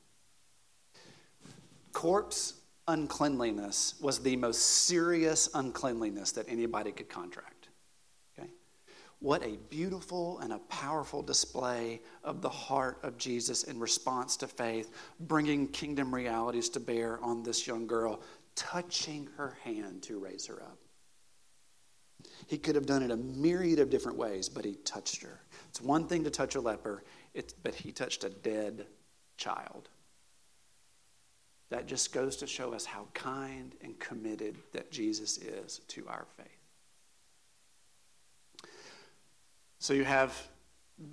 Corpse 1.91 2.54
uncleanliness 2.88 3.95
was 4.02 4.19
the 4.19 4.36
most 4.36 4.62
serious 4.62 5.49
uncleanliness 5.54 6.32
that 6.34 6.45
anybody 6.47 6.91
could 6.91 7.10
contract. 7.10 7.69
Okay? 8.38 8.49
What 9.19 9.43
a 9.43 9.58
beautiful 9.69 10.39
and 10.39 10.54
a 10.54 10.60
powerful 10.60 11.21
display 11.21 12.02
of 12.23 12.41
the 12.41 12.49
heart 12.49 12.99
of 13.04 13.17
Jesus 13.17 13.63
in 13.63 13.80
response 13.80 14.38
to 14.38 14.47
faith, 14.47 14.91
bringing 15.19 15.67
kingdom 15.67 16.13
realities 16.13 16.69
to 16.69 16.80
bear 16.80 17.19
on 17.23 17.43
this 17.43 17.67
young 17.67 17.88
girl, 17.88 18.21
touching 18.56 19.28
her 19.38 19.58
hand 19.63 20.04
to 20.04 20.19
raise 20.19 20.45
her 20.47 20.62
up. 20.62 20.78
He 22.47 22.58
could 22.58 22.75
have 22.75 22.86
done 22.86 23.04
it 23.04 23.12
a 23.12 23.17
myriad 23.17 23.80
of 23.80 23.89
different 23.89 24.17
ways, 24.17 24.49
but 24.49 24.65
he 24.65 24.75
touched 24.75 25.21
her. 25.21 25.41
It's 25.69 25.82
one 25.82 26.08
thing 26.08 26.23
to 26.23 26.30
touch 26.30 26.56
a 26.56 26.62
leper, 26.62 27.04
but 27.63 27.75
he 27.75 27.91
touched 27.91 28.23
a 28.23 28.30
dead 28.30 28.88
child. 29.38 29.89
That 31.69 31.86
just 31.86 32.12
goes 32.13 32.38
to 32.38 32.47
show 32.47 32.73
us 32.73 32.86
how 32.86 33.08
kind 33.13 33.75
and 33.82 33.99
committed 33.99 34.58
that 34.73 34.91
Jesus 34.91 35.38
is 35.38 35.82
to 35.89 36.08
our 36.08 36.25
faith. 36.38 36.47
So 39.78 39.93
you 39.93 40.04
have 40.04 40.36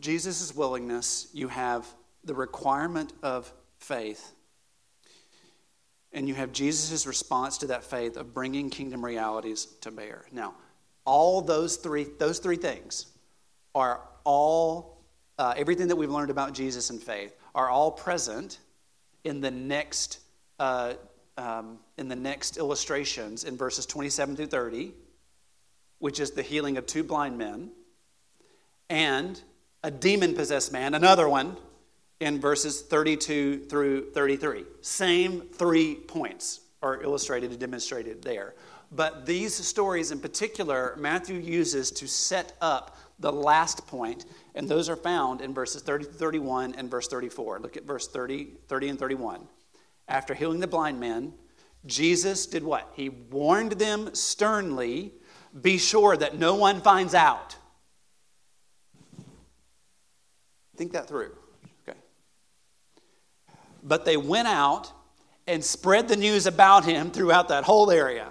Jesus' 0.01 0.55
willingness, 0.55 1.29
you 1.33 1.49
have 1.49 1.87
the 2.25 2.35
requirement 2.35 3.13
of 3.23 3.53
faith, 3.79 4.33
and 6.13 6.27
you 6.27 6.35
have 6.35 6.53
Jesus' 6.53 7.07
response 7.07 7.59
to 7.59 7.67
that 7.67 7.85
faith 7.85 8.17
of 8.17 8.33
bringing 8.33 8.71
kingdom 8.71 9.05
realities 9.05 9.67
to 9.83 9.91
bear. 9.91 10.25
Now, 10.33 10.55
all 11.07 11.41
those 11.41 11.77
three, 11.77 12.05
those 12.19 12.39
three 12.39 12.57
things 12.57 13.07
are 13.75 14.01
all 14.25 14.99
uh, 15.39 15.55
everything 15.57 15.89
that 15.89 15.97
we've 15.97 16.11
learned 16.11 16.31
about 16.31 16.53
Jesus 16.55 16.91
and 16.91 17.03
faith 17.03 17.35
are 17.55 17.69
all 17.69 17.91
present 17.91 18.59
in 19.25 19.41
the 19.41 19.51
next 19.51 20.21
uh, 20.59 20.95
um, 21.39 21.79
in 21.99 22.09
the 22.09 22.17
next 22.17 22.57
illustrations 22.57 23.45
in 23.45 23.57
verses 23.57 23.85
27 23.87 24.37
through 24.37 24.47
30, 24.47 24.95
which 25.99 26.19
is 26.19 26.31
the 26.31 26.43
healing 26.43 26.79
of 26.79 26.87
two 26.87 27.05
blind 27.05 27.37
men, 27.37 27.71
and 28.89 29.41
a 29.83 29.91
demon 29.91 30.35
possessed 30.35 30.73
man, 30.73 30.95
another 30.95 31.29
one, 31.29 31.57
in 32.21 32.41
verses 32.41 32.81
32 32.81 33.67
through 33.67 34.11
33. 34.13 34.65
Same 34.81 35.43
three 35.43 35.95
points 35.95 36.61
are 36.83 37.03
illustrated 37.03 37.51
and 37.51 37.61
demonstrated 37.61 38.23
there. 38.23 38.55
But 38.93 39.27
these 39.27 39.55
stories 39.55 40.11
in 40.11 40.21
particular, 40.21 40.95
Matthew 40.99 41.37
uses 41.37 41.91
to 41.93 42.07
set 42.07 42.53
up 42.61 42.99
the 43.19 43.33
last 43.33 43.87
point, 43.87 44.27
and 44.55 44.69
those 44.69 44.89
are 44.89 44.97
found 44.97 45.41
in 45.41 45.55
verses 45.55 45.83
30 45.83 46.05
to 46.05 46.13
31 46.13 46.75
and 46.77 46.91
verse 46.91 47.09
34. 47.09 47.61
Look 47.61 47.77
at 47.77 47.85
verse 47.85 48.09
30, 48.09 48.53
30 48.69 48.89
and 48.91 48.99
31. 48.99 49.49
After 50.09 50.35
healing 50.35 50.61
the 50.61 50.67
blind 50.67 51.01
man, 51.01 51.33
Jesus 51.87 52.47
did 52.47 52.63
what? 52.63 52.93
He 52.95 53.09
warned 53.09 53.73
them 53.73 54.15
sternly 54.15 55.13
be 55.61 55.79
sure 55.79 56.17
that 56.17 56.39
no 56.39 56.55
one 56.55 56.81
finds 56.81 57.15
out. 57.15 57.57
Think 60.77 60.93
that 60.93 61.09
through. 61.09 61.33
Okay. 61.89 61.99
But 63.83 64.05
they 64.05 64.17
went 64.17 64.49
out 64.49 64.93
and 65.47 65.65
spread 65.65 66.09
the 66.09 66.17
news 66.17 66.47
about 66.47 66.85
him 66.85 67.11
throughout 67.11 67.49
that 67.49 67.65
whole 67.65 67.91
area. 67.91 68.29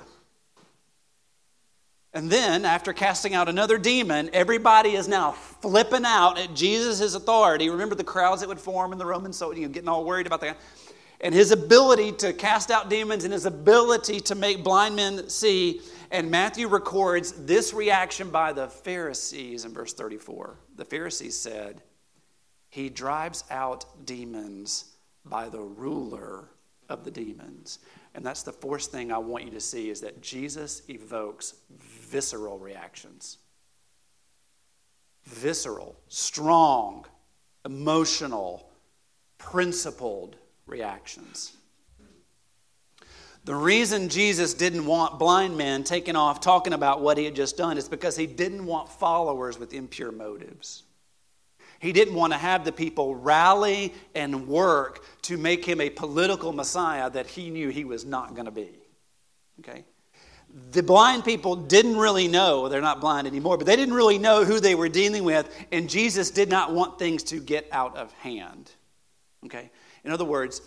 And 2.16 2.32
then, 2.32 2.64
after 2.64 2.94
casting 2.94 3.34
out 3.34 3.50
another 3.50 3.78
demon, 3.78 4.30
everybody 4.32 4.92
is 4.96 5.06
now 5.06 5.34
flipping 5.34 6.06
out 6.06 6.40
at 6.40 6.54
Jesus' 6.54 7.14
authority. 7.14 7.70
Remember 7.70 7.94
the 7.94 8.06
crowds 8.06 8.40
that 8.40 8.48
would 8.48 8.60
form 8.60 8.94
in 8.94 8.98
the 8.98 9.06
Roman 9.06 9.34
soldiers, 9.34 9.60
you 9.60 9.68
know, 9.68 9.74
getting 9.74 9.90
all 9.90 10.06
worried 10.06 10.26
about 10.26 10.40
that. 10.40 10.58
And 11.20 11.36
his 11.36 11.52
ability 11.52 12.14
to 12.14 12.32
cast 12.32 12.72
out 12.72 12.90
demons 12.90 13.26
and 13.26 13.34
his 13.34 13.46
ability 13.46 14.22
to 14.22 14.36
make 14.36 14.64
blind 14.64 14.96
men 14.96 15.28
see. 15.28 15.82
And 16.10 16.32
Matthew 16.32 16.70
records 16.70 17.34
this 17.34 17.74
reaction 17.74 18.30
by 18.30 18.54
the 18.54 18.70
Pharisees 18.70 19.66
in 19.66 19.74
verse 19.74 19.94
34. 19.94 20.58
The 20.78 20.86
Pharisees 20.86 21.38
said, 21.38 21.82
He 22.70 22.90
drives 22.90 23.44
out 23.52 24.06
demons 24.06 24.94
by 25.26 25.50
the 25.50 25.60
ruler 25.60 26.46
of 26.88 27.04
the 27.04 27.12
demons. 27.12 27.80
And 28.14 28.26
that's 28.26 28.44
the 28.44 28.54
fourth 28.54 28.86
thing 28.86 29.12
I 29.12 29.18
want 29.18 29.44
you 29.44 29.52
to 29.52 29.60
see 29.60 29.90
is 29.90 30.00
that 30.02 30.22
Jesus 30.22 30.84
evokes 30.88 31.56
visceral 32.06 32.60
reactions. 32.60 33.38
Visceral, 35.26 35.96
strong, 36.08 37.06
emotional, 37.66 38.70
principled 39.38 40.36
reactions. 40.68 41.56
The 43.46 43.56
reason 43.56 44.10
Jesus 44.10 44.56
didn't 44.56 44.88
want 44.88 45.20
blind 45.20 45.56
men 45.56 45.84
taking 45.84 46.16
off 46.16 46.42
talking 46.42 46.74
about 46.74 47.02
what 47.02 47.18
he 47.18 47.26
had 47.26 47.36
just 47.36 47.58
done 47.58 47.78
is 47.78 47.88
because 47.88 48.18
he 48.18 48.26
didn't 48.26 48.66
want 48.66 48.90
followers 48.90 49.60
with 49.60 49.74
impure 49.74 50.12
motives. 50.12 50.84
He 51.80 51.92
didn't 51.92 52.16
want 52.16 52.34
to 52.34 52.40
have 52.40 52.66
the 52.66 52.72
people 52.72 53.14
rally 53.14 53.94
and 54.16 54.48
work 54.48 55.04
to 55.24 55.38
make 55.38 55.64
him 55.64 55.80
a 55.80 55.92
political 55.92 56.54
Messiah 56.54 57.10
that 57.12 57.28
he 57.28 57.52
knew 57.52 57.70
he 57.70 57.84
was 57.84 58.04
not 58.04 58.34
going 58.34 58.46
to 58.46 58.52
be. 58.52 58.72
Okay? 59.60 59.86
The 60.72 60.82
blind 60.82 61.26
people 61.26 61.58
didn't 61.58 61.98
really 61.98 62.30
know, 62.30 62.70
they're 62.70 62.80
not 62.80 63.02
blind 63.02 63.28
anymore, 63.28 63.58
but 63.58 63.68
they 63.68 63.76
didn't 63.76 63.94
really 63.94 64.18
know 64.18 64.46
who 64.46 64.62
they 64.62 64.74
were 64.74 64.88
dealing 64.88 65.26
with, 65.26 65.54
and 65.74 65.90
Jesus 65.90 66.32
did 66.32 66.50
not 66.50 66.74
want 66.74 66.98
things 66.98 67.24
to 67.24 67.42
get 67.42 67.68
out 67.74 67.98
of 67.98 68.14
hand. 68.14 68.72
Okay? 69.46 69.70
In 70.06 70.12
other 70.12 70.24
words, 70.24 70.62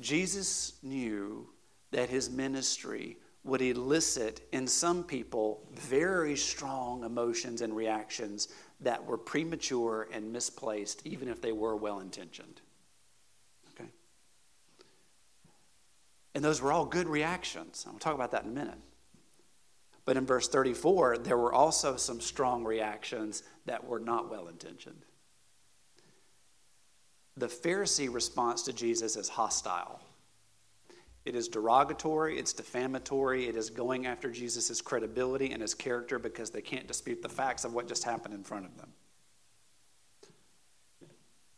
Jesus 0.00 0.72
knew 0.82 1.46
that 1.90 2.08
his 2.08 2.30
ministry 2.30 3.18
would 3.44 3.60
elicit 3.60 4.40
in 4.52 4.66
some 4.66 5.04
people 5.04 5.68
very 5.74 6.36
strong 6.36 7.04
emotions 7.04 7.60
and 7.60 7.76
reactions 7.76 8.48
that 8.80 9.04
were 9.04 9.18
premature 9.18 10.08
and 10.10 10.32
misplaced, 10.32 11.06
even 11.06 11.28
if 11.28 11.42
they 11.42 11.52
were 11.52 11.76
well 11.76 12.00
intentioned. 12.00 12.62
Okay? 13.74 13.90
And 16.34 16.42
those 16.42 16.62
were 16.62 16.72
all 16.72 16.86
good 16.86 17.08
reactions. 17.08 17.84
I'll 17.86 17.98
talk 17.98 18.14
about 18.14 18.30
that 18.30 18.44
in 18.44 18.48
a 18.48 18.54
minute. 18.54 18.78
But 20.04 20.16
in 20.16 20.26
verse 20.26 20.48
34, 20.48 21.18
there 21.18 21.38
were 21.38 21.52
also 21.52 21.96
some 21.96 22.20
strong 22.20 22.64
reactions 22.64 23.42
that 23.66 23.86
were 23.86 24.00
not 24.00 24.30
well 24.30 24.48
intentioned. 24.48 25.02
The 27.36 27.46
Pharisee 27.46 28.12
response 28.12 28.62
to 28.62 28.72
Jesus 28.72 29.16
is 29.16 29.28
hostile. 29.28 30.00
It 31.24 31.34
is 31.34 31.48
derogatory, 31.48 32.38
it's 32.38 32.52
defamatory, 32.52 33.48
it 33.48 33.56
is 33.56 33.70
going 33.70 34.06
after 34.06 34.30
Jesus' 34.30 34.82
credibility 34.82 35.52
and 35.52 35.62
his 35.62 35.72
character 35.72 36.18
because 36.18 36.50
they 36.50 36.60
can't 36.60 36.86
dispute 36.86 37.22
the 37.22 37.30
facts 37.30 37.64
of 37.64 37.72
what 37.72 37.88
just 37.88 38.04
happened 38.04 38.34
in 38.34 38.44
front 38.44 38.66
of 38.66 38.76
them. 38.76 38.92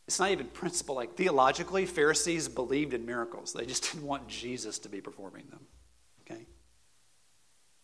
It's 0.07 0.21
not 0.21 0.31
even 0.31 0.47
principle. 0.47 0.95
Like 0.95 1.17
theologically, 1.17 1.85
Pharisees 1.85 2.49
believed 2.49 2.95
in 2.95 3.05
miracles. 3.05 3.53
They 3.53 3.67
just 3.67 3.93
didn't 3.93 4.07
want 4.07 4.29
Jesus 4.29 4.79
to 4.81 4.89
be 4.89 5.01
performing 5.01 5.47
them. 5.51 5.67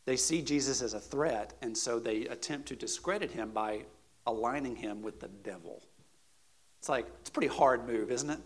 They 0.04 0.16
see 0.16 0.42
Jesus 0.42 0.82
as 0.82 0.94
a 0.94 1.00
threat, 1.00 1.54
and 1.62 1.76
so 1.76 1.98
they 1.98 2.26
attempt 2.26 2.68
to 2.68 2.76
discredit 2.76 3.30
him 3.30 3.50
by 3.50 3.82
aligning 4.26 4.76
him 4.76 5.02
with 5.02 5.20
the 5.20 5.28
devil. 5.28 5.82
It's 6.80 6.88
like, 6.88 7.06
it's 7.20 7.30
a 7.30 7.32
pretty 7.32 7.54
hard 7.54 7.86
move, 7.86 8.10
isn't 8.10 8.30
it? 8.30 8.40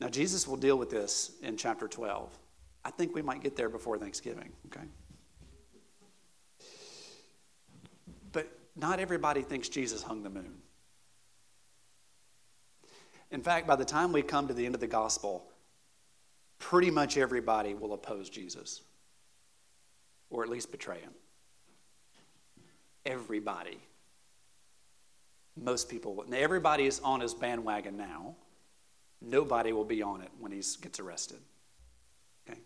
Now, 0.00 0.08
Jesus 0.08 0.48
will 0.48 0.56
deal 0.56 0.76
with 0.76 0.90
this 0.90 1.32
in 1.42 1.56
chapter 1.56 1.86
12. 1.86 2.36
I 2.84 2.90
think 2.90 3.14
we 3.14 3.22
might 3.22 3.42
get 3.42 3.56
there 3.56 3.68
before 3.68 3.96
Thanksgiving, 3.96 4.52
okay? 4.66 4.86
But 8.32 8.48
not 8.76 8.98
everybody 8.98 9.42
thinks 9.42 9.68
Jesus 9.68 10.02
hung 10.02 10.22
the 10.22 10.30
moon. 10.30 10.56
In 13.30 13.42
fact, 13.42 13.66
by 13.66 13.76
the 13.76 13.84
time 13.84 14.12
we 14.12 14.22
come 14.22 14.48
to 14.48 14.54
the 14.54 14.66
end 14.66 14.74
of 14.74 14.80
the 14.80 14.86
gospel, 14.86 15.48
pretty 16.64 16.90
much 16.90 17.18
everybody 17.18 17.74
will 17.74 17.92
oppose 17.92 18.30
Jesus 18.30 18.80
or 20.30 20.42
at 20.42 20.48
least 20.48 20.72
betray 20.72 20.98
him. 20.98 21.12
Everybody. 23.04 23.78
Most 25.56 25.90
people. 25.90 26.24
Everybody 26.34 26.86
is 26.86 27.00
on 27.00 27.20
his 27.20 27.34
bandwagon 27.34 27.98
now. 27.98 28.34
Nobody 29.20 29.72
will 29.72 29.84
be 29.84 30.00
on 30.00 30.22
it 30.22 30.30
when 30.40 30.52
he 30.52 30.62
gets 30.80 30.98
arrested. 31.00 31.36
Okay? 32.48 32.58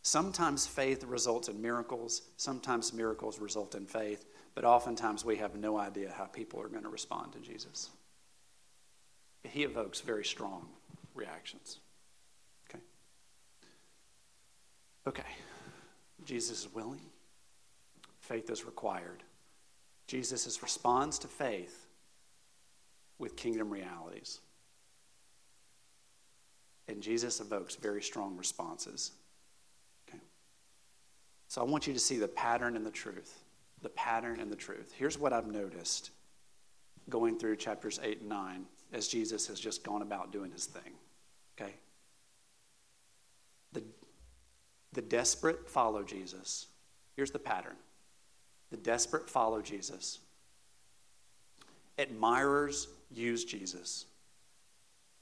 Sometimes 0.00 0.66
faith 0.66 1.04
results 1.04 1.48
in 1.48 1.60
miracles, 1.60 2.22
sometimes 2.38 2.94
miracles 2.94 3.38
result 3.38 3.74
in 3.74 3.84
faith, 3.84 4.24
but 4.54 4.64
oftentimes 4.64 5.26
we 5.26 5.36
have 5.36 5.54
no 5.56 5.76
idea 5.76 6.10
how 6.16 6.24
people 6.24 6.58
are 6.58 6.68
going 6.68 6.84
to 6.84 6.88
respond 6.88 7.34
to 7.34 7.38
Jesus. 7.38 7.90
He 9.44 9.62
evokes 9.62 10.00
very 10.00 10.24
strong 10.24 10.68
reactions. 11.14 11.80
Okay? 12.68 12.82
Okay. 15.08 15.22
Jesus 16.24 16.66
is 16.66 16.74
willing, 16.74 17.00
faith 18.20 18.50
is 18.50 18.66
required. 18.66 19.22
Jesus' 20.06 20.62
responds 20.62 21.18
to 21.20 21.28
faith 21.28 21.86
with 23.18 23.36
kingdom 23.36 23.70
realities. 23.70 24.40
And 26.88 27.02
Jesus 27.02 27.40
evokes 27.40 27.76
very 27.76 28.02
strong 28.02 28.36
responses. 28.36 29.12
Okay? 30.08 30.20
So 31.48 31.60
I 31.60 31.64
want 31.64 31.86
you 31.86 31.92
to 31.92 31.98
see 31.98 32.18
the 32.18 32.28
pattern 32.28 32.76
and 32.76 32.84
the 32.84 32.90
truth. 32.90 33.40
The 33.82 33.90
pattern 33.90 34.40
and 34.40 34.50
the 34.50 34.56
truth. 34.56 34.94
Here's 34.96 35.18
what 35.18 35.32
I've 35.32 35.46
noticed 35.46 36.10
going 37.08 37.38
through 37.38 37.56
chapters 37.56 37.98
8 38.02 38.20
and 38.20 38.28
9 38.28 38.66
as 38.92 39.08
Jesus 39.08 39.46
has 39.46 39.58
just 39.60 39.84
gone 39.84 40.02
about 40.02 40.32
doing 40.32 40.50
his 40.50 40.66
thing. 40.66 40.92
Okay? 41.58 41.74
The, 43.72 43.82
the 44.92 45.02
desperate 45.02 45.68
follow 45.68 46.02
Jesus. 46.02 46.66
Here's 47.16 47.30
the 47.30 47.38
pattern 47.38 47.76
the 48.70 48.76
desperate 48.76 49.28
follow 49.30 49.62
Jesus, 49.62 50.20
admirers 51.98 52.88
use 53.10 53.44
Jesus, 53.44 54.06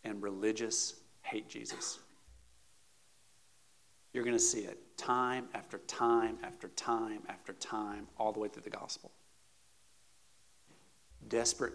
and 0.05 0.23
religious 0.23 0.95
hate 1.23 1.49
Jesus. 1.49 1.99
You're 4.13 4.25
going 4.25 4.37
to 4.37 4.43
see 4.43 4.61
it 4.61 4.79
time 4.97 5.47
after 5.55 5.79
time 5.79 6.39
after 6.43 6.69
time 6.69 7.21
after 7.29 7.53
time, 7.53 8.07
all 8.19 8.33
the 8.33 8.41
way 8.41 8.49
through 8.49 8.63
the 8.63 8.71
gospel. 8.71 9.11
Desperate 11.29 11.75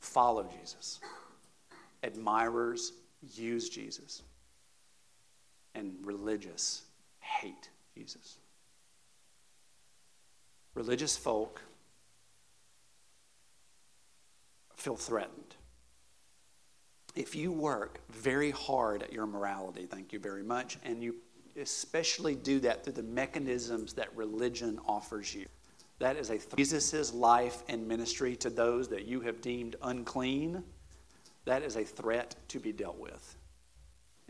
follow 0.00 0.48
Jesus, 0.58 1.00
admirers 2.02 2.92
use 3.34 3.68
Jesus, 3.68 4.22
and 5.74 5.94
religious 6.02 6.82
hate 7.20 7.70
Jesus. 7.96 8.38
Religious 10.74 11.16
folk 11.16 11.62
feel 14.76 14.96
threatened 14.96 15.56
if 17.14 17.34
you 17.34 17.52
work 17.52 18.00
very 18.10 18.50
hard 18.50 19.02
at 19.02 19.12
your 19.12 19.26
morality, 19.26 19.86
thank 19.86 20.12
you 20.12 20.18
very 20.18 20.42
much, 20.42 20.78
and 20.84 21.02
you 21.02 21.16
especially 21.60 22.34
do 22.34 22.60
that 22.60 22.84
through 22.84 22.92
the 22.92 23.02
mechanisms 23.02 23.92
that 23.94 24.14
religion 24.16 24.78
offers 24.86 25.34
you, 25.34 25.46
that 25.98 26.16
is 26.16 26.30
a 26.30 26.38
th- 26.38 26.56
Jesus' 26.56 27.12
life 27.12 27.62
and 27.68 27.86
ministry 27.86 28.36
to 28.36 28.50
those 28.50 28.88
that 28.88 29.06
you 29.06 29.20
have 29.20 29.40
deemed 29.40 29.76
unclean. 29.82 30.62
That 31.44 31.62
is 31.62 31.76
a 31.76 31.84
threat 31.84 32.36
to 32.48 32.60
be 32.60 32.72
dealt 32.72 32.98
with. 32.98 33.36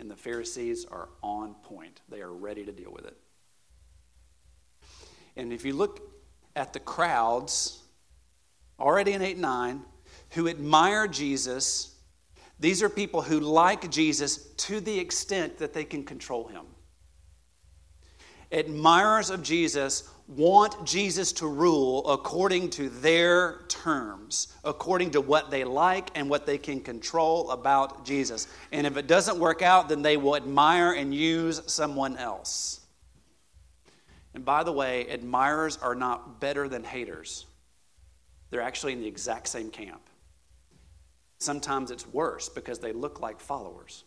And 0.01 0.11
the 0.11 0.17
Pharisees 0.17 0.85
are 0.87 1.11
on 1.23 1.55
point. 1.63 2.01
They 2.09 2.23
are 2.23 2.33
ready 2.33 2.65
to 2.65 2.73
deal 2.73 2.91
with 2.91 3.05
it. 3.05 3.17
And 5.37 5.53
if 5.53 5.65
you 5.65 5.75
look 5.75 6.01
at 6.57 6.73
the 6.73 6.81
crowds, 6.81 7.83
already 8.81 9.13
in 9.13 9.23
8 9.23 9.33
and 9.33 9.43
9, 9.43 9.83
who 10.31 10.49
admire 10.49 11.07
Jesus 11.07 11.91
these 12.61 12.83
are 12.83 12.91
people 12.91 13.23
who 13.23 13.41
like 13.41 13.91
Jesus 13.91 14.37
to 14.59 14.81
the 14.81 14.99
extent 14.99 15.57
that 15.59 15.73
they 15.73 15.85
can 15.85 16.05
control 16.05 16.47
him. 16.47 16.67
Admirers 18.53 19.31
of 19.31 19.43
Jesus 19.43 20.09
want 20.27 20.85
Jesus 20.87 21.33
to 21.33 21.47
rule 21.47 22.09
according 22.09 22.71
to 22.71 22.89
their 22.89 23.63
terms, 23.69 24.49
according 24.65 25.11
to 25.13 25.21
what 25.21 25.51
they 25.51 25.65
like 25.65 26.11
and 26.15 26.31
what 26.31 26.47
they 26.47 26.59
can 26.59 26.81
control 26.81 27.51
about 27.51 28.05
Jesus. 28.05 28.47
And 28.71 28.87
if 28.87 28.97
it 28.97 29.07
doesn't 29.07 29.39
work 29.39 29.63
out, 29.63 29.89
then 29.89 30.03
they 30.03 30.17
will 30.17 30.37
admire 30.37 30.93
and 30.93 31.15
use 31.15 31.63
someone 31.67 32.17
else. 32.17 32.81
And 34.35 34.45
by 34.45 34.63
the 34.63 34.73
way, 34.73 35.09
admirers 35.09 35.77
are 35.79 35.95
not 35.95 36.41
better 36.41 36.69
than 36.69 36.85
haters, 36.85 37.47
they're 38.51 38.63
actually 38.63 38.93
in 38.93 39.01
the 39.01 39.09
exact 39.09 39.49
same 39.49 39.71
camp. 39.71 40.03
Sometimes 41.39 41.91
it's 41.91 42.07
worse 42.07 42.49
because 42.49 42.79
they 42.81 42.93
look 42.93 43.21
like 43.21 43.41
followers, 43.41 44.05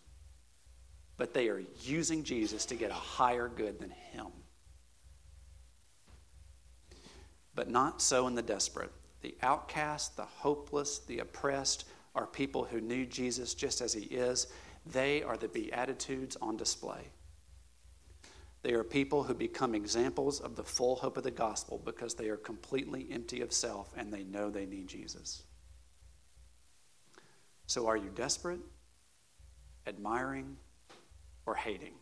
but 1.24 1.34
they 1.34 1.48
are 1.48 1.64
using 1.80 2.22
Jesus 2.22 2.66
to 2.66 2.76
get 2.76 2.92
a 2.92 2.96
higher 2.96 3.48
good 3.48 3.80
than 3.80 3.92
him. 3.92 4.28
But 7.56 7.70
not 7.70 8.02
so 8.02 8.28
in 8.28 8.36
the 8.36 8.42
desperate. 8.42 8.92
The 9.22 9.34
outcast, 9.42 10.18
the 10.18 10.26
hopeless, 10.26 11.00
the 11.00 11.20
oppressed 11.20 11.86
are 12.14 12.28
people 12.28 12.66
who 12.66 12.82
knew 12.82 13.06
Jesus 13.06 13.54
just 13.54 13.80
as 13.80 13.94
he 13.94 14.02
is. 14.02 14.48
They 14.86 15.24
are 15.24 15.38
the 15.38 15.48
Beatitudes 15.48 16.36
on 16.42 16.58
display. 16.58 17.08
They 18.62 18.74
are 18.74 18.84
people 18.84 19.24
who 19.24 19.34
become 19.34 19.76
examples 19.76 20.42
of 20.42 20.58
the 20.58 20.64
full 20.66 20.98
hope 20.98 21.16
of 21.16 21.24
the 21.24 21.32
gospel 21.32 21.82
because 21.86 22.16
they 22.16 22.28
are 22.28 22.36
completely 22.36 23.08
empty 23.10 23.40
of 23.40 23.54
self 23.54 23.94
and 23.96 24.12
they 24.12 24.26
know 24.26 24.50
they 24.50 24.66
need 24.66 24.90
Jesus. 24.90 25.44
So, 27.66 27.88
are 27.88 27.96
you 27.96 28.12
desperate, 28.14 28.60
admiring, 29.88 30.58
or 31.46 31.56
hating. 31.56 31.94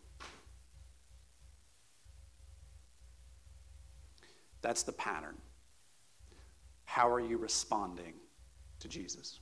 That's 4.62 4.84
the 4.84 4.92
pattern. 4.92 5.36
How 6.86 7.10
are 7.10 7.20
you 7.20 7.38
responding 7.38 8.14
to 8.80 8.88
Jesus? 8.88 9.40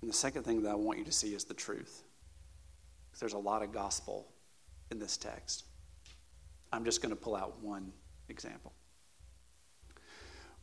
And 0.00 0.10
the 0.10 0.14
second 0.14 0.42
thing 0.42 0.62
that 0.62 0.70
I 0.70 0.74
want 0.74 0.98
you 0.98 1.04
to 1.04 1.12
see 1.12 1.34
is 1.34 1.44
the 1.44 1.54
truth. 1.54 2.02
There's 3.20 3.32
a 3.32 3.38
lot 3.38 3.62
of 3.62 3.72
gospel 3.72 4.28
in 4.90 4.98
this 4.98 5.16
text. 5.16 5.64
I'm 6.72 6.84
just 6.84 7.00
going 7.00 7.10
to 7.10 7.16
pull 7.16 7.36
out 7.36 7.62
one 7.62 7.92
example. 8.28 8.72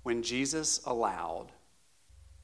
When 0.03 0.21
Jesus 0.21 0.81
allowed 0.85 1.47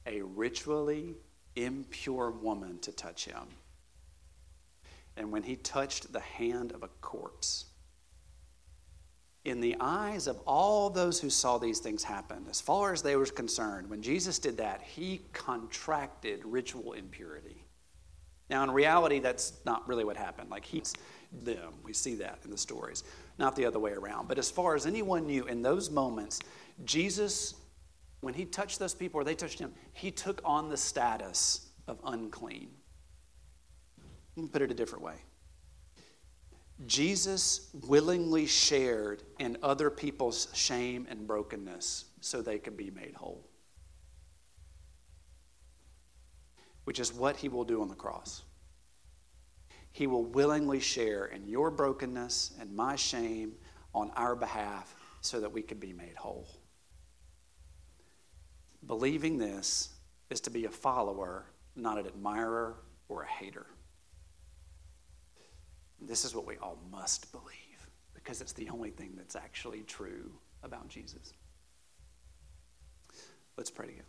a 0.06 0.22
ritually 0.22 1.16
impure 1.56 2.30
woman 2.30 2.78
to 2.80 2.92
touch 2.92 3.26
him, 3.26 3.48
and 5.18 5.32
when 5.32 5.42
he 5.42 5.56
touched 5.56 6.12
the 6.12 6.20
hand 6.20 6.72
of 6.72 6.82
a 6.82 6.88
corpse, 7.00 7.66
in 9.44 9.60
the 9.60 9.76
eyes 9.80 10.26
of 10.26 10.38
all 10.46 10.90
those 10.90 11.20
who 11.20 11.30
saw 11.30 11.58
these 11.58 11.80
things 11.80 12.04
happen, 12.04 12.46
as 12.50 12.60
far 12.60 12.92
as 12.92 13.02
they 13.02 13.16
were 13.16 13.26
concerned, 13.26 13.88
when 13.88 14.02
Jesus 14.02 14.38
did 14.38 14.58
that, 14.58 14.82
he 14.82 15.22
contracted 15.32 16.44
ritual 16.44 16.92
impurity. 16.92 17.64
Now, 18.50 18.62
in 18.64 18.70
reality, 18.70 19.18
that's 19.18 19.52
not 19.64 19.86
really 19.88 20.04
what 20.04 20.16
happened. 20.16 20.50
Like, 20.50 20.64
he's 20.64 20.94
them. 21.44 21.74
We 21.82 21.92
see 21.92 22.14
that 22.16 22.38
in 22.44 22.50
the 22.50 22.58
stories, 22.58 23.04
not 23.38 23.56
the 23.56 23.66
other 23.66 23.78
way 23.78 23.92
around. 23.92 24.28
But 24.28 24.38
as 24.38 24.50
far 24.50 24.74
as 24.74 24.86
anyone 24.86 25.26
knew, 25.26 25.44
in 25.44 25.62
those 25.62 25.90
moments, 25.90 26.40
Jesus, 26.84 27.54
when 28.20 28.34
he 28.34 28.44
touched 28.44 28.78
those 28.78 28.94
people 28.94 29.20
or 29.20 29.24
they 29.24 29.34
touched 29.34 29.58
him, 29.58 29.74
he 29.92 30.10
took 30.10 30.40
on 30.44 30.68
the 30.68 30.76
status 30.76 31.66
of 31.86 31.98
unclean. 32.04 32.70
Let 34.38 34.44
me 34.44 34.50
put 34.50 34.62
it 34.62 34.70
a 34.70 34.74
different 34.74 35.02
way. 35.02 35.16
Jesus 36.86 37.70
willingly 37.88 38.46
shared 38.46 39.24
in 39.40 39.56
other 39.64 39.90
people's 39.90 40.46
shame 40.54 41.08
and 41.10 41.26
brokenness 41.26 42.04
so 42.20 42.40
they 42.40 42.60
could 42.60 42.76
be 42.76 42.88
made 42.88 43.16
whole. 43.16 43.44
Which 46.84 47.00
is 47.00 47.12
what 47.12 47.34
he 47.34 47.48
will 47.48 47.64
do 47.64 47.82
on 47.82 47.88
the 47.88 47.96
cross. 47.96 48.44
He 49.90 50.06
will 50.06 50.24
willingly 50.24 50.78
share 50.78 51.24
in 51.24 51.48
your 51.48 51.72
brokenness 51.72 52.52
and 52.60 52.72
my 52.76 52.94
shame 52.94 53.54
on 53.92 54.12
our 54.14 54.36
behalf 54.36 54.94
so 55.20 55.40
that 55.40 55.50
we 55.50 55.62
can 55.62 55.78
be 55.78 55.92
made 55.92 56.14
whole. 56.14 56.46
Believing 58.86 59.36
this 59.36 59.88
is 60.30 60.40
to 60.42 60.50
be 60.50 60.66
a 60.66 60.70
follower, 60.70 61.46
not 61.74 61.98
an 61.98 62.06
admirer 62.06 62.76
or 63.08 63.24
a 63.24 63.26
hater. 63.26 63.66
This 66.00 66.24
is 66.24 66.34
what 66.34 66.46
we 66.46 66.56
all 66.58 66.78
must 66.90 67.30
believe 67.32 67.54
because 68.14 68.40
it's 68.40 68.52
the 68.52 68.68
only 68.70 68.90
thing 68.90 69.12
that's 69.16 69.36
actually 69.36 69.80
true 69.82 70.30
about 70.62 70.88
Jesus. 70.88 71.32
Let's 73.56 73.70
pray 73.70 73.86
together. 73.86 74.04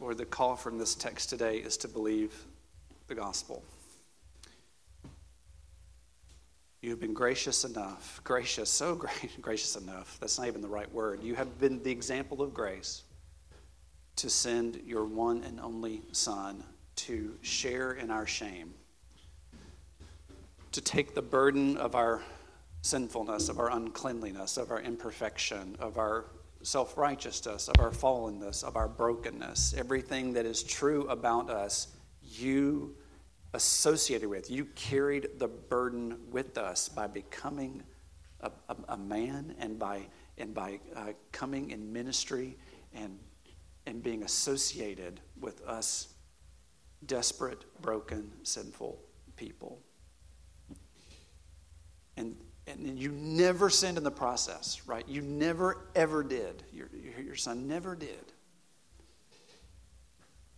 Lord, 0.00 0.16
the 0.16 0.24
call 0.24 0.56
from 0.56 0.78
this 0.78 0.94
text 0.94 1.28
today 1.28 1.58
is 1.58 1.76
to 1.78 1.88
believe 1.88 2.32
the 3.08 3.14
gospel. 3.14 3.62
You 6.80 6.88
have 6.90 7.00
been 7.00 7.12
gracious 7.12 7.64
enough, 7.64 8.22
gracious, 8.24 8.70
so 8.70 8.94
great, 8.96 9.42
gracious 9.42 9.76
enough. 9.76 10.16
That's 10.20 10.38
not 10.38 10.46
even 10.46 10.62
the 10.62 10.68
right 10.68 10.90
word. 10.90 11.22
You 11.22 11.34
have 11.34 11.58
been 11.58 11.82
the 11.82 11.90
example 11.90 12.40
of 12.40 12.54
grace 12.54 13.02
to 14.16 14.30
send 14.30 14.80
your 14.86 15.04
one 15.04 15.44
and 15.44 15.60
only 15.60 16.02
Son 16.12 16.64
to 17.06 17.34
share 17.40 17.92
in 17.92 18.10
our 18.10 18.26
shame, 18.26 18.74
to 20.72 20.80
take 20.80 21.14
the 21.14 21.22
burden 21.22 21.76
of 21.78 21.94
our 21.94 22.20
sinfulness, 22.82 23.48
of 23.48 23.58
our 23.58 23.70
uncleanliness, 23.70 24.58
of 24.58 24.70
our 24.70 24.80
imperfection, 24.80 25.76
of 25.80 25.96
our 25.96 26.26
self 26.62 26.98
righteousness, 26.98 27.68
of 27.68 27.82
our 27.82 27.90
fallenness, 27.90 28.62
of 28.62 28.76
our 28.76 28.86
brokenness, 28.88 29.74
everything 29.78 30.34
that 30.34 30.44
is 30.44 30.62
true 30.62 31.06
about 31.08 31.48
us, 31.48 31.88
you 32.22 32.94
associated 33.54 34.28
with. 34.28 34.50
You 34.50 34.66
carried 34.74 35.38
the 35.38 35.48
burden 35.48 36.18
with 36.30 36.58
us 36.58 36.88
by 36.88 37.06
becoming 37.06 37.82
a, 38.40 38.50
a, 38.68 38.76
a 38.90 38.96
man 38.98 39.54
and 39.58 39.78
by, 39.78 40.06
and 40.36 40.52
by 40.52 40.80
uh, 40.94 41.12
coming 41.32 41.70
in 41.70 41.92
ministry 41.92 42.58
and, 42.94 43.18
and 43.86 44.02
being 44.02 44.22
associated 44.22 45.20
with 45.40 45.62
us 45.62 46.08
desperate, 47.06 47.64
broken, 47.80 48.30
sinful 48.42 48.98
people. 49.36 49.80
And, 52.16 52.36
and 52.66 52.98
you 52.98 53.10
never 53.10 53.70
sinned 53.70 53.96
in 53.96 54.04
the 54.04 54.10
process, 54.10 54.82
right? 54.86 55.08
You 55.08 55.22
never, 55.22 55.86
ever 55.94 56.22
did. 56.22 56.62
Your, 56.72 56.88
your, 57.22 57.36
son 57.36 57.66
never 57.66 57.96
did. 57.96 58.32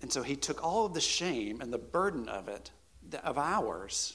And 0.00 0.12
so 0.12 0.22
he 0.22 0.35
took 0.35 0.64
all 0.64 0.85
of 0.85 0.94
the 0.94 1.00
shame 1.00 1.61
and 1.61 1.72
the 1.72 1.78
burden 1.78 2.28
of 2.28 2.48
it, 2.48 2.72
of 3.22 3.38
ours, 3.38 4.14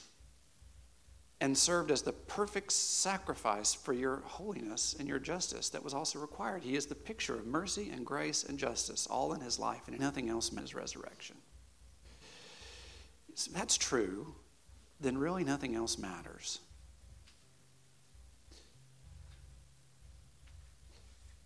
and 1.40 1.56
served 1.56 1.90
as 1.90 2.02
the 2.02 2.12
perfect 2.12 2.72
sacrifice 2.72 3.72
for 3.72 3.92
your 3.92 4.22
holiness 4.26 4.96
and 4.98 5.08
your 5.08 5.20
justice 5.20 5.70
that 5.70 5.82
was 5.82 5.94
also 5.94 6.18
required. 6.18 6.62
He 6.62 6.76
is 6.76 6.86
the 6.86 6.94
picture 6.94 7.36
of 7.36 7.46
mercy 7.46 7.90
and 7.90 8.04
grace 8.04 8.44
and 8.44 8.58
justice 8.58 9.06
all 9.06 9.32
in 9.32 9.40
his 9.40 9.58
life 9.58 9.82
and 9.86 9.98
nothing 9.98 10.28
else 10.28 10.50
in 10.50 10.58
his 10.58 10.74
resurrection 10.74 11.36
that's 13.46 13.76
true, 13.76 14.34
then 15.00 15.16
really 15.16 15.44
nothing 15.44 15.74
else 15.74 15.98
matters. 15.98 16.60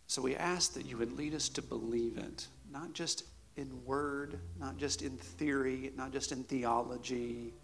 So 0.06 0.20
we 0.20 0.36
ask 0.36 0.74
that 0.74 0.86
you 0.86 0.98
would 0.98 1.16
lead 1.16 1.34
us 1.34 1.48
to 1.50 1.62
believe 1.62 2.18
it, 2.18 2.46
not 2.70 2.92
just 2.92 3.24
in 3.56 3.84
word, 3.84 4.38
not 4.58 4.76
just 4.76 5.02
in 5.02 5.16
theory, 5.16 5.92
not 5.96 6.12
just 6.12 6.32
in 6.32 6.44
theology, 6.44 7.54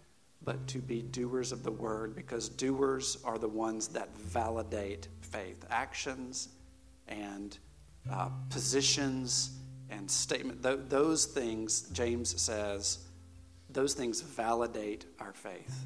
but 0.43 0.67
to 0.67 0.79
be 0.79 1.01
doers 1.01 1.51
of 1.51 1.63
the 1.63 1.71
word, 1.71 2.15
because 2.15 2.49
doers 2.49 3.17
are 3.23 3.37
the 3.37 3.47
ones 3.47 3.87
that 3.89 4.15
validate 4.17 5.07
faith. 5.21 5.65
Actions 5.69 6.49
and 7.07 7.57
uh, 8.11 8.29
positions 8.49 9.51
and 9.89 10.09
statement, 10.09 10.63
th- 10.63 10.79
those 10.87 11.25
things, 11.25 11.81
James 11.89 12.39
says, 12.39 12.99
those 13.69 13.93
things 13.93 14.21
validate 14.21 15.05
our 15.19 15.33
faith. 15.33 15.85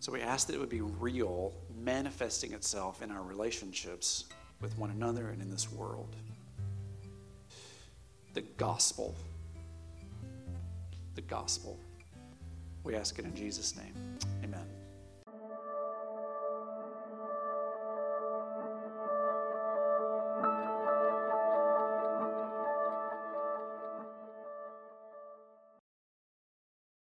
So 0.00 0.12
we 0.12 0.20
ask 0.20 0.46
that 0.46 0.54
it 0.54 0.60
would 0.60 0.68
be 0.68 0.82
real, 0.82 1.54
manifesting 1.82 2.52
itself 2.52 3.02
in 3.02 3.10
our 3.10 3.22
relationships 3.22 4.26
with 4.60 4.76
one 4.78 4.90
another 4.90 5.30
and 5.30 5.40
in 5.40 5.50
this 5.50 5.72
world. 5.72 6.14
The 8.34 8.42
gospel. 8.42 9.14
The 11.14 11.22
gospel. 11.22 11.78
We 12.82 12.94
ask 12.94 13.18
it 13.18 13.24
in 13.24 13.34
Jesus' 13.34 13.74
name. 13.76 13.94